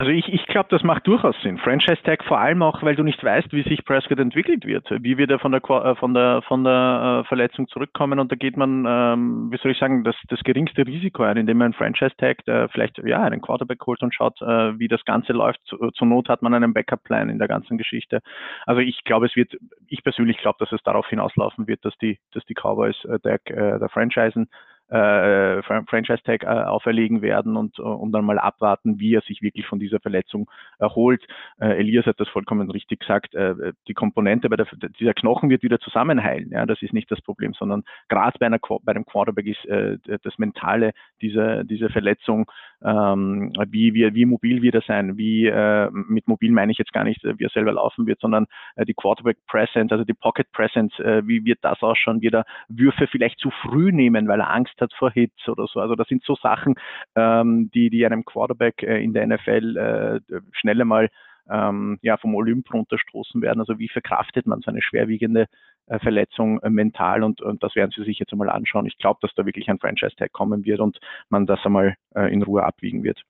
[0.00, 1.58] Also ich, ich glaube, das macht durchaus Sinn.
[1.58, 4.88] Franchise Tag vor allem auch, weil du nicht weißt, wie sich Prescott entwickelt wird.
[5.02, 8.36] Wie wird er von der äh, von der von der äh, Verletzung zurückkommen und da
[8.36, 12.14] geht man, ähm, wie soll ich sagen, das, das geringste Risiko ein, indem man Franchise
[12.16, 15.58] Tag äh, vielleicht ja einen Quarterback holt und schaut, äh, wie das Ganze läuft.
[15.64, 18.20] Zu, zur Not hat man einen Backup-Plan in der ganzen Geschichte.
[18.66, 19.56] Also ich glaube, es wird,
[19.88, 23.40] ich persönlich glaube, dass es darauf hinauslaufen wird, dass die, dass die Cowboys äh, der,
[23.46, 24.48] äh, der Franchisen
[24.88, 29.66] äh, Franchise-Tag äh, auferlegen werden und, äh, und dann mal abwarten, wie er sich wirklich
[29.66, 31.22] von dieser Verletzung erholt.
[31.60, 33.34] Äh, Elias hat das vollkommen richtig gesagt.
[33.34, 34.66] Äh, die Komponente bei der,
[34.98, 36.50] dieser Knochen wird wieder zusammenheilen.
[36.50, 39.98] Ja, das ist nicht das Problem, sondern gerade bei, einer, bei einem Quarterback ist äh,
[40.22, 42.50] das Mentale dieser, dieser Verletzung,
[42.84, 46.92] ähm, wie, wie, wie mobil wird er sein, wie äh, mit mobil meine ich jetzt
[46.92, 50.50] gar nicht, wie er selber laufen wird, sondern äh, die Quarterback Presence, also die Pocket
[50.52, 52.20] Presence, äh, wie wird das ausschauen?
[52.20, 55.80] Wird er Würfe vielleicht zu früh nehmen, weil er Angst hat vor Hits oder so.
[55.80, 56.74] Also das sind so Sachen,
[57.16, 61.08] ähm, die, die einem Quarterback äh, in der NFL äh, schnell einmal
[61.50, 63.60] ähm, ja, vom Olymp runterstoßen werden.
[63.60, 65.46] Also wie verkraftet man so eine schwerwiegende
[65.86, 68.86] äh, Verletzung äh, mental und, und das werden Sie sich jetzt einmal anschauen.
[68.86, 70.98] Ich glaube, dass da wirklich ein Franchise-Tag kommen wird und
[71.30, 73.22] man das einmal äh, in Ruhe abwiegen wird.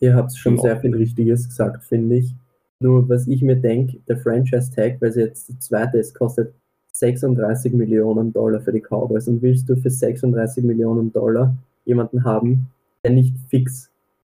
[0.00, 2.34] Ihr habt schon sehr viel Richtiges gesagt, finde ich.
[2.80, 6.54] Nur was ich mir denke, der Franchise-Tag, weil es jetzt der zweite ist, kostet
[6.92, 9.28] 36 Millionen Dollar für die Cowboys.
[9.28, 12.68] Und willst du für 36 Millionen Dollar jemanden haben,
[13.04, 13.90] der nicht fix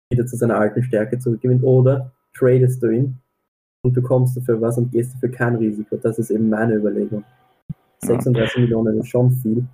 [0.10, 1.64] wieder zu seiner alten Stärke zurückgewinnt?
[1.64, 3.20] Oder tradest du ihn
[3.84, 5.98] und du kommst dafür was und gehst dafür kein Risiko?
[5.98, 7.24] Das ist eben meine Überlegung.
[8.00, 8.62] 36 ja.
[8.62, 9.66] Millionen ist schon viel.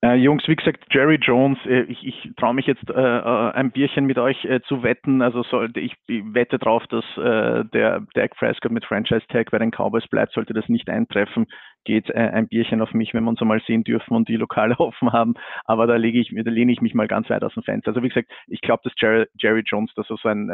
[0.00, 3.72] Äh, Jungs, wie gesagt, Jerry Jones, äh, ich, ich traue mich jetzt äh, äh, ein
[3.72, 5.22] Bierchen mit euch äh, zu wetten.
[5.22, 9.58] Also sollte ich, ich wette darauf, dass äh, der Dak Prescott mit Franchise Tag bei
[9.58, 10.34] den Cowboys bleibt.
[10.34, 11.46] Sollte das nicht eintreffen,
[11.84, 15.12] geht ein Bierchen auf mich, wenn wir uns einmal sehen dürfen und die Lokale offen
[15.12, 15.34] haben.
[15.64, 17.88] Aber da lege ich, da lehne ich mich mal ganz weit aus dem Fenster.
[17.88, 20.48] Also wie gesagt, ich glaube, dass Jerry, Jerry Jones das so sein,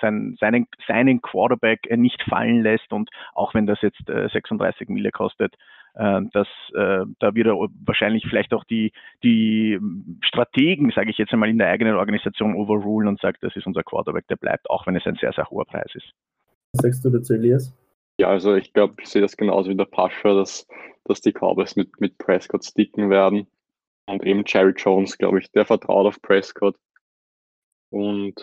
[0.00, 5.54] sein, seinen, seinen Quarterback nicht fallen lässt und auch wenn das jetzt 36 Mille kostet,
[5.94, 8.92] dass äh, da wieder wahrscheinlich vielleicht auch die,
[9.22, 9.78] die
[10.22, 13.84] Strategen, sage ich jetzt einmal, in der eigenen Organisation overrulen und sagt, das ist unser
[13.84, 16.10] Quarterback, der bleibt, auch wenn es ein sehr, sehr hoher Preis ist.
[16.72, 17.72] Was sagst du dazu, Elias?
[18.18, 20.66] Ja, also ich glaube, ich sehe das genauso wie der Pascha, dass,
[21.04, 23.46] dass die Cowboys mit, mit Prescott sticken werden.
[24.06, 26.76] Und eben Jerry Jones, glaube ich, der vertraut auf Prescott.
[27.90, 28.34] Und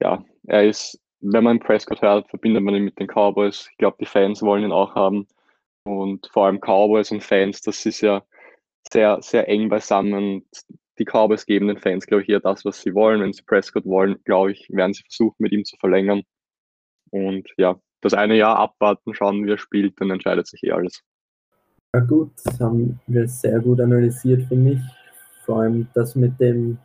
[0.00, 3.68] ja, er ist, wenn man Prescott hört, verbindet man ihn mit den Cowboys.
[3.70, 5.26] Ich glaube, die Fans wollen ihn auch haben
[5.84, 8.22] und vor allem Cowboys und Fans, das ist ja
[8.90, 10.46] sehr, sehr eng beisammen.
[10.98, 13.20] Die Cowboys geben den Fans, glaube ich, eher das, was sie wollen.
[13.20, 16.22] Wenn sie Prescott wollen, glaube ich, werden sie versuchen, mit ihm zu verlängern.
[17.10, 21.02] Und ja, das eine Jahr abwarten, schauen, wie er spielt, dann entscheidet sich eh alles.
[21.94, 24.80] Ja gut, das haben wir sehr gut analysiert, finde ich.
[25.44, 26.78] Vor allem das mit dem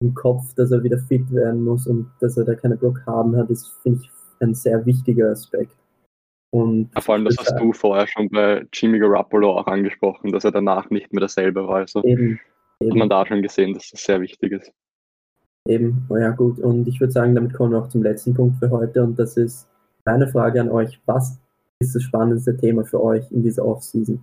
[0.00, 3.50] im Kopf, dass er wieder fit werden muss und dass er da keine Blockaden hat,
[3.50, 5.74] ist, finde ich, ein sehr wichtiger Aspekt.
[6.50, 10.44] Und ja, vor allem, das hast du vorher schon bei Jimmy Garoppolo auch angesprochen, dass
[10.44, 11.76] er danach nicht mehr dasselbe war.
[11.76, 12.40] Also eben,
[12.80, 12.90] eben.
[12.90, 14.72] hat man da schon gesehen, dass das sehr wichtig ist.
[15.66, 16.58] Eben, oh ja gut.
[16.58, 19.36] Und ich würde sagen, damit kommen wir auch zum letzten Punkt für heute und das
[19.36, 19.68] ist
[20.06, 20.98] meine Frage an euch.
[21.04, 21.38] Was
[21.80, 24.20] ist das spannendste Thema für euch in dieser Offseason?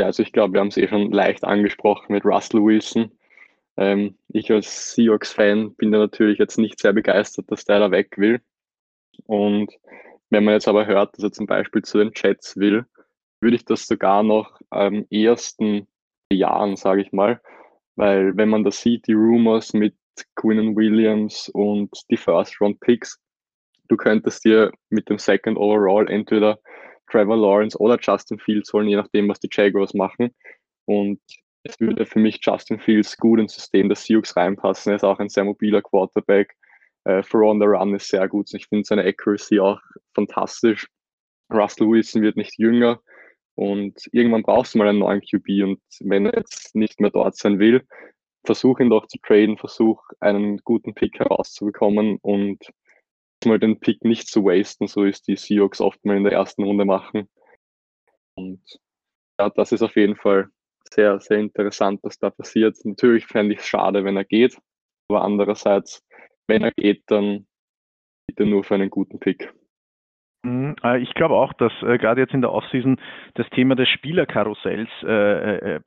[0.00, 3.10] Ja, also ich glaube, wir haben es eh schon leicht angesprochen mit Russell Wilson.
[3.76, 8.16] Ähm, ich als Seahawks-Fan bin da natürlich jetzt nicht sehr begeistert, dass der da weg
[8.16, 8.40] will.
[9.26, 9.72] Und
[10.30, 12.84] wenn man jetzt aber hört, dass er zum Beispiel zu den Jets will,
[13.40, 15.86] würde ich das sogar noch am ersten
[16.32, 17.40] Jahren, sage ich mal,
[17.96, 19.94] weil wenn man da sieht, die Rumors mit
[20.34, 23.20] Quinn Williams und die First-Round-Picks,
[23.88, 26.58] du könntest dir mit dem Second Overall entweder
[27.10, 30.34] Trevor Lawrence oder Justin Fields holen, je nachdem, was die Jaguars machen.
[30.86, 31.20] Und
[31.62, 34.92] es würde für mich Justin Fields gut ins System des Sioux reinpassen.
[34.92, 36.56] Er ist auch ein sehr mobiler Quarterback.
[37.06, 38.52] Äh, Throw on the Run ist sehr gut.
[38.52, 39.80] Ich finde seine Accuracy auch
[40.14, 40.86] fantastisch.
[41.52, 43.00] Russell Wilson wird nicht jünger
[43.54, 47.36] und irgendwann brauchst du mal einen neuen QB und wenn er jetzt nicht mehr dort
[47.36, 47.86] sein will,
[48.44, 52.58] versuch ihn doch zu traden, versuch einen guten Pick herauszubekommen und
[53.44, 56.64] mal den Pick nicht zu wasten, so ist die Seahawks oft mal in der ersten
[56.64, 57.28] Runde machen.
[58.34, 58.60] Und
[59.38, 60.48] ja, das ist auf jeden Fall
[60.92, 62.76] sehr, sehr interessant, was da passiert.
[62.84, 64.58] Natürlich fände ich es schade, wenn er geht,
[65.08, 66.02] aber andererseits,
[66.48, 67.46] wenn er geht, dann
[68.26, 69.52] bitte nur für einen guten Pick.
[70.46, 70.76] Mhm.
[70.84, 72.98] Äh, ich glaube auch, dass äh, gerade jetzt in der Offseason
[73.34, 75.80] das Thema des Spielerkarussells äh, äh, äh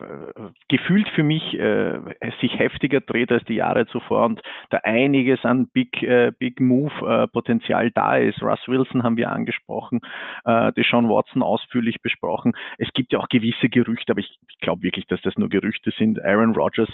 [0.67, 1.99] gefühlt für mich äh,
[2.41, 6.05] sich heftiger dreht als die Jahre zuvor und da einiges an Big,
[6.39, 8.41] Big Move-Potenzial da ist.
[8.41, 10.01] Russ Wilson haben wir angesprochen,
[10.45, 12.53] äh, Deshaun Watson ausführlich besprochen.
[12.77, 15.91] Es gibt ja auch gewisse Gerüchte, aber ich, ich glaube wirklich, dass das nur Gerüchte
[15.97, 16.23] sind.
[16.23, 16.89] Aaron Rodgers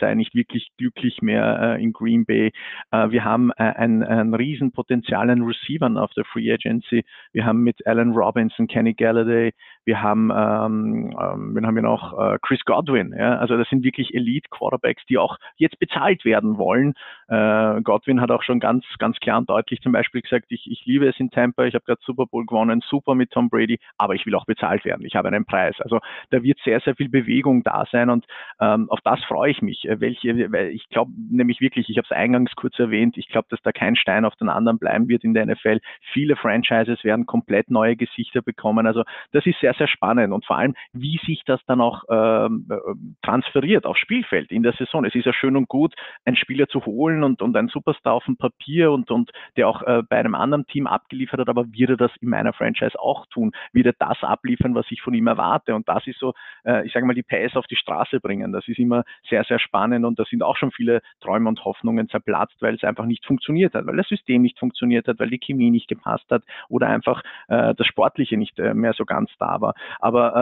[0.00, 2.52] sei nicht wirklich glücklich mehr in Green Bay.
[2.90, 8.12] wir haben ein, ein Riesenpotenzial an Receivern auf der Free Agency wir haben mit Alan
[8.12, 9.52] Robinson, Kenny Galladay,
[9.84, 12.18] wir haben, ähm, ähm, wen haben wir noch?
[12.18, 13.14] Äh, Chris Godwin.
[13.16, 13.38] Ja?
[13.38, 16.94] Also das sind wirklich Elite-Quarterbacks, die auch jetzt bezahlt werden wollen.
[17.28, 20.84] Äh, Godwin hat auch schon ganz, ganz klar und deutlich zum Beispiel gesagt, ich, ich
[20.86, 24.14] liebe es in Tampa, ich habe gerade Super Bowl gewonnen, super mit Tom Brady, aber
[24.14, 25.04] ich will auch bezahlt werden.
[25.04, 25.76] Ich habe einen Preis.
[25.80, 26.00] Also
[26.30, 28.26] da wird sehr, sehr viel Bewegung da sein und
[28.60, 29.86] ähm, auf das freue ich mich.
[29.86, 33.48] Äh, welche, weil ich glaube nämlich wirklich, ich habe es eingangs kurz erwähnt, ich glaube,
[33.50, 35.80] dass da kein Stein auf den anderen bleiben wird in der NFL.
[36.12, 38.86] Viele Franchises werden komplett neue Gesichter bekommen.
[38.86, 42.66] Also das ist sehr, sehr spannend und vor allem, wie sich das dann auch ähm,
[42.70, 42.76] äh,
[43.22, 45.04] transferiert aufs Spielfeld in der Saison.
[45.04, 48.24] Es ist ja schön und gut, einen Spieler zu holen und, und einen Superstar auf
[48.24, 51.90] dem Papier und, und der auch äh, bei einem anderen Team abgeliefert hat, aber wird
[51.90, 53.52] er das in meiner Franchise auch tun?
[53.72, 55.74] Wird er das abliefern, was ich von ihm erwarte?
[55.74, 58.52] Und das ist so, äh, ich sage mal, die PS auf die Straße bringen.
[58.52, 62.08] Das ist immer sehr, sehr spannend und da sind auch schon viele Träume und Hoffnungen
[62.08, 65.38] zerplatzt, weil es einfach nicht funktioniert hat, weil das System nicht funktioniert hat, weil die
[65.38, 69.60] Chemie nicht gepasst hat oder einfach äh, das Sportliche nicht äh, mehr so ganz da
[69.60, 69.74] war.
[70.00, 70.34] Aber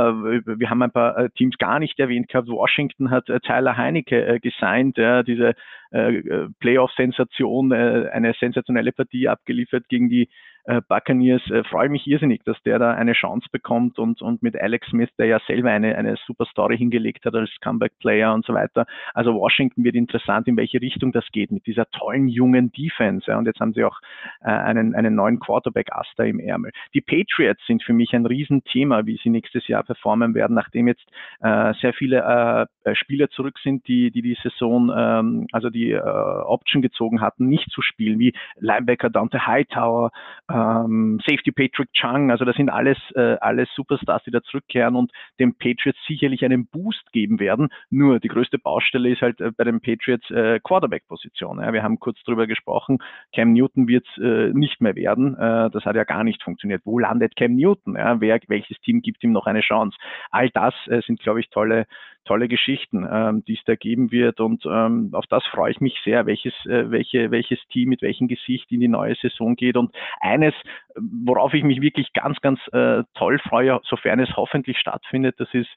[0.47, 2.49] äh, wir haben ein paar äh, Teams gar nicht erwähnt gehabt.
[2.49, 5.55] Washington hat äh, Tyler Heinecke äh, gesigned, ja, diese
[6.61, 10.29] Playoff-Sensation, äh, eine sensationelle Partie abgeliefert gegen die
[10.67, 11.43] äh, Buccaneers.
[11.51, 15.11] Äh, freue mich irrsinnig, dass der da eine Chance bekommt und, und mit Alex Smith,
[15.19, 18.87] der ja selber eine, eine super Story hingelegt hat als Comeback-Player und so weiter.
[19.15, 23.31] Also Washington wird interessant, in welche Richtung das geht mit dieser tollen jungen Defense.
[23.31, 23.39] Ja.
[23.39, 23.99] Und jetzt haben sie auch
[24.43, 26.73] äh, einen, einen neuen Quarterback-Aster im Ärmel.
[26.95, 31.07] Die Patriots sind für mich ein Riesenthema, wie sie nächstes Jahr performen werden, nachdem jetzt
[31.41, 36.01] äh, sehr viele äh, Spieler zurück sind, die die, die Saison, ähm, also die äh,
[36.01, 40.11] Option gezogen hatten, nicht zu spielen, wie Linebacker Dante Hightower,
[40.57, 44.97] uh, ähm, Safety Patrick Chung, also das sind alles, äh, alles Superstars, die da zurückkehren
[44.97, 47.69] und den Patriots sicherlich einen Boost geben werden.
[47.91, 51.61] Nur die größte Baustelle ist halt äh, bei den Patriots äh, Quarterback-Position.
[51.61, 51.73] Ja.
[51.73, 52.99] Wir haben kurz drüber gesprochen,
[53.35, 55.35] Cam Newton wird äh, nicht mehr werden.
[55.37, 56.83] Äh, das hat ja gar nicht funktioniert.
[56.85, 57.97] Wo landet Cam Newton?
[57.97, 58.21] Ja?
[58.21, 59.97] Wer, welches Team gibt ihm noch eine Chance?
[60.31, 61.87] All das äh, sind, glaube ich, tolle,
[62.27, 64.41] tolle Geschichten, ähm, die es da geben wird.
[64.41, 68.29] Und ähm, auf das freue ich mich sehr, welches, äh, welche, welches Team mit welchem
[68.29, 69.77] Gesicht in die neue Saison geht.
[69.77, 70.55] Und eines,
[70.97, 75.69] worauf ich mich wirklich ganz, ganz äh, toll freue, sofern es hoffentlich stattfindet, das ist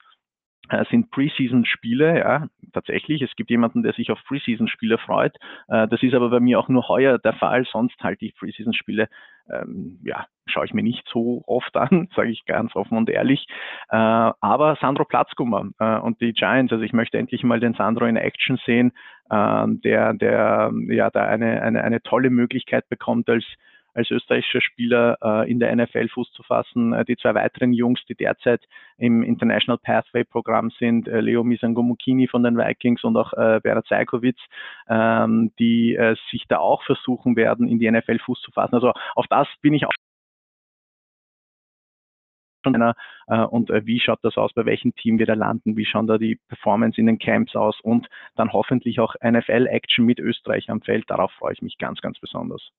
[0.70, 3.22] äh, sind Preseason-Spiele, ja, tatsächlich.
[3.22, 5.36] Es gibt jemanden, der sich auf Preseason-Spiele freut.
[5.68, 7.64] Äh, das ist aber bei mir auch nur heuer der Fall.
[7.70, 9.08] Sonst halte ich Preseason-Spiele,
[9.52, 13.46] ähm, ja, schaue ich mir nicht so oft an, sage ich ganz offen und ehrlich.
[13.88, 18.06] Äh, aber Sandro Platzkummer äh, und die Giants, also ich möchte endlich mal den Sandro
[18.06, 18.92] in Action sehen,
[19.28, 23.44] äh, der, der ja da eine, eine, eine tolle Möglichkeit bekommt als
[23.94, 26.92] als österreichischer Spieler äh, in der NFL Fuß zu fassen.
[26.92, 28.62] Äh, die zwei weiteren Jungs, die derzeit
[28.98, 33.86] im International Pathway Programm sind, äh, Leo Misangomukini von den Vikings und auch äh, Berat
[33.86, 34.36] Zajkovic,
[34.88, 38.74] ähm, die äh, sich da auch versuchen werden, in die NFL Fuß zu fassen.
[38.74, 39.92] Also auf das bin ich auch
[42.66, 46.06] äh, und äh, wie schaut das aus, bei welchem Team wir da landen, wie schauen
[46.06, 50.82] da die Performance in den Camps aus und dann hoffentlich auch NFL-Action mit Österreich am
[50.82, 51.08] Feld.
[51.08, 52.70] Darauf freue ich mich ganz, ganz besonders.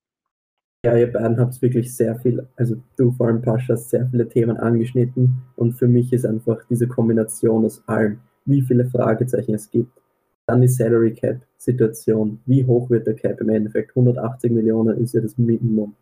[0.84, 4.58] Ja, ihr beiden habt wirklich sehr viel, also du vor allem Pascha, sehr viele Themen
[4.58, 9.92] angeschnitten und für mich ist einfach diese Kombination aus allem, wie viele Fragezeichen es gibt,
[10.48, 15.14] dann die Salary Cap Situation, wie hoch wird der Cap im Endeffekt, 180 Millionen ist
[15.14, 15.96] ja das Minimum.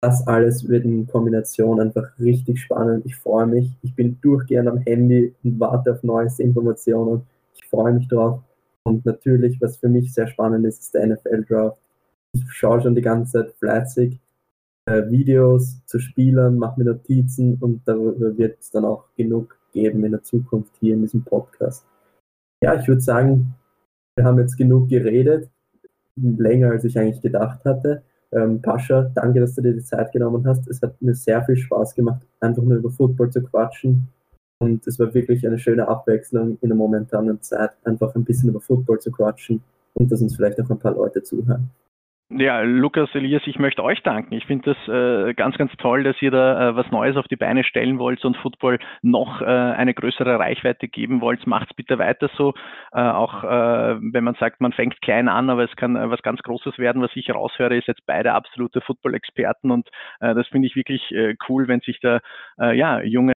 [0.00, 3.04] Das alles wird in Kombination einfach richtig spannend.
[3.06, 7.22] Ich freue mich, ich bin durchgehend am Handy und warte auf neueste Informationen.
[7.54, 8.40] Ich freue mich drauf.
[8.84, 11.78] Und natürlich, was für mich sehr spannend ist, ist der NFL Draft
[12.36, 14.18] ich schaue schon die ganze Zeit fleißig.
[14.86, 20.04] äh, Videos zu Spielern, mache mir Notizen und darüber wird es dann auch genug geben
[20.04, 21.84] in der Zukunft hier in diesem Podcast.
[22.62, 23.54] Ja, ich würde sagen,
[24.16, 25.50] wir haben jetzt genug geredet,
[26.16, 28.02] länger als ich eigentlich gedacht hatte.
[28.32, 30.68] Ähm, Pascha, danke, dass du dir die Zeit genommen hast.
[30.68, 34.08] Es hat mir sehr viel Spaß gemacht, einfach nur über Football zu quatschen.
[34.58, 38.60] Und es war wirklich eine schöne Abwechslung in der momentanen Zeit, einfach ein bisschen über
[38.60, 39.62] Football zu quatschen
[39.94, 41.70] und dass uns vielleicht auch ein paar Leute zuhören.
[42.28, 44.34] Ja, Lukas, Elias, ich möchte euch danken.
[44.34, 47.36] Ich finde das äh, ganz, ganz toll, dass ihr da äh, was Neues auf die
[47.36, 51.46] Beine stellen wollt und Football noch äh, eine größere Reichweite geben wollt.
[51.46, 52.52] Macht's bitte weiter so.
[52.92, 56.20] Äh, auch äh, wenn man sagt, man fängt klein an, aber es kann äh, was
[56.22, 57.00] ganz Großes werden.
[57.00, 59.88] Was ich raushöre, ist jetzt beide absolute Football-Experten und
[60.18, 61.14] das finde ich wirklich
[61.48, 62.20] cool, wenn sich da
[62.58, 63.32] ja junge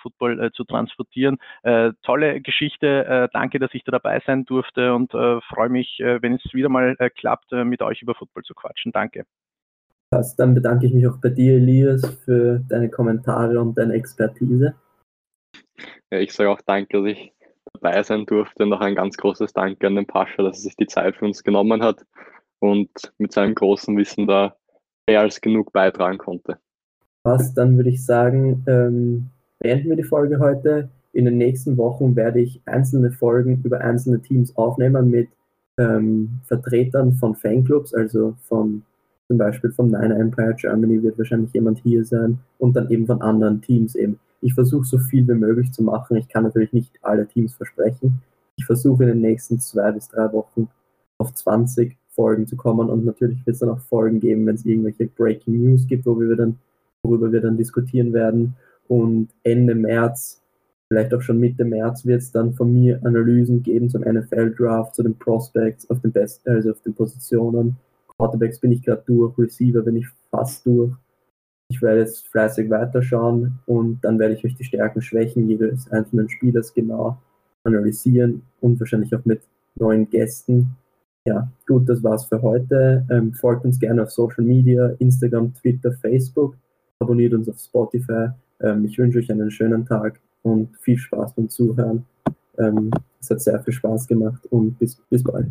[0.00, 1.38] Football äh, zu transportieren.
[1.62, 3.04] Äh, tolle Geschichte.
[3.04, 6.54] Äh, danke, dass ich da dabei sein durfte und äh, freue mich, äh, wenn es
[6.54, 8.92] wieder mal äh, klappt, mit euch über Football zu quatschen.
[8.92, 9.24] Danke.
[10.10, 14.74] Also, dann bedanke ich mich auch bei dir, Elias, für deine Kommentare und deine Expertise.
[16.10, 17.32] Ja, ich sage auch danke, dass ich
[17.72, 18.66] dabei sein durfte.
[18.66, 21.42] Noch ein ganz großes Danke an den Pascha, dass er sich die Zeit für uns
[21.42, 22.04] genommen hat
[22.60, 24.54] und mit seinem großen Wissen da
[25.08, 26.58] mehr als genug beitragen konnte.
[27.24, 29.30] Was, dann würde ich sagen, ähm,
[29.62, 30.88] beenden wir die Folge heute.
[31.12, 35.28] In den nächsten Wochen werde ich einzelne Folgen über einzelne Teams aufnehmen mit
[35.78, 38.82] ähm, Vertretern von Fanclubs, also von
[39.28, 43.22] zum Beispiel vom Nine Empire Germany wird wahrscheinlich jemand hier sein und dann eben von
[43.22, 44.18] anderen Teams eben.
[44.40, 46.16] Ich versuche so viel wie möglich zu machen.
[46.16, 48.20] Ich kann natürlich nicht alle Teams versprechen.
[48.56, 50.68] Ich versuche in den nächsten zwei bis drei Wochen
[51.18, 54.66] auf 20 Folgen zu kommen und natürlich wird es dann auch Folgen geben, wenn es
[54.66, 56.58] irgendwelche Breaking News gibt, wo wir dann,
[57.02, 58.54] worüber wir dann diskutieren werden
[58.92, 60.42] und Ende März,
[60.88, 65.02] vielleicht auch schon Mitte März, wird es dann von mir Analysen geben zum NFL-Draft, zu
[65.02, 67.76] den Prospects, auf den besten, also auf den Positionen.
[68.18, 70.92] Quarterbacks bin ich gerade durch, Receiver bin ich fast durch.
[71.70, 76.28] Ich werde jetzt fleißig weiterschauen und dann werde ich euch die Stärken, Schwächen jedes einzelnen
[76.28, 77.16] Spielers genau
[77.64, 79.40] analysieren und wahrscheinlich auch mit
[79.76, 80.76] neuen Gästen.
[81.26, 83.06] Ja, gut, das war's für heute.
[83.10, 86.58] Ähm, folgt uns gerne auf Social Media, Instagram, Twitter, Facebook.
[86.98, 88.32] Abonniert uns auf Spotify
[88.62, 92.04] ähm, ich wünsche euch einen schönen Tag und viel Spaß beim Zuhören.
[92.58, 92.90] Ähm,
[93.20, 95.46] es hat sehr viel Spaß gemacht und bis, bis bald.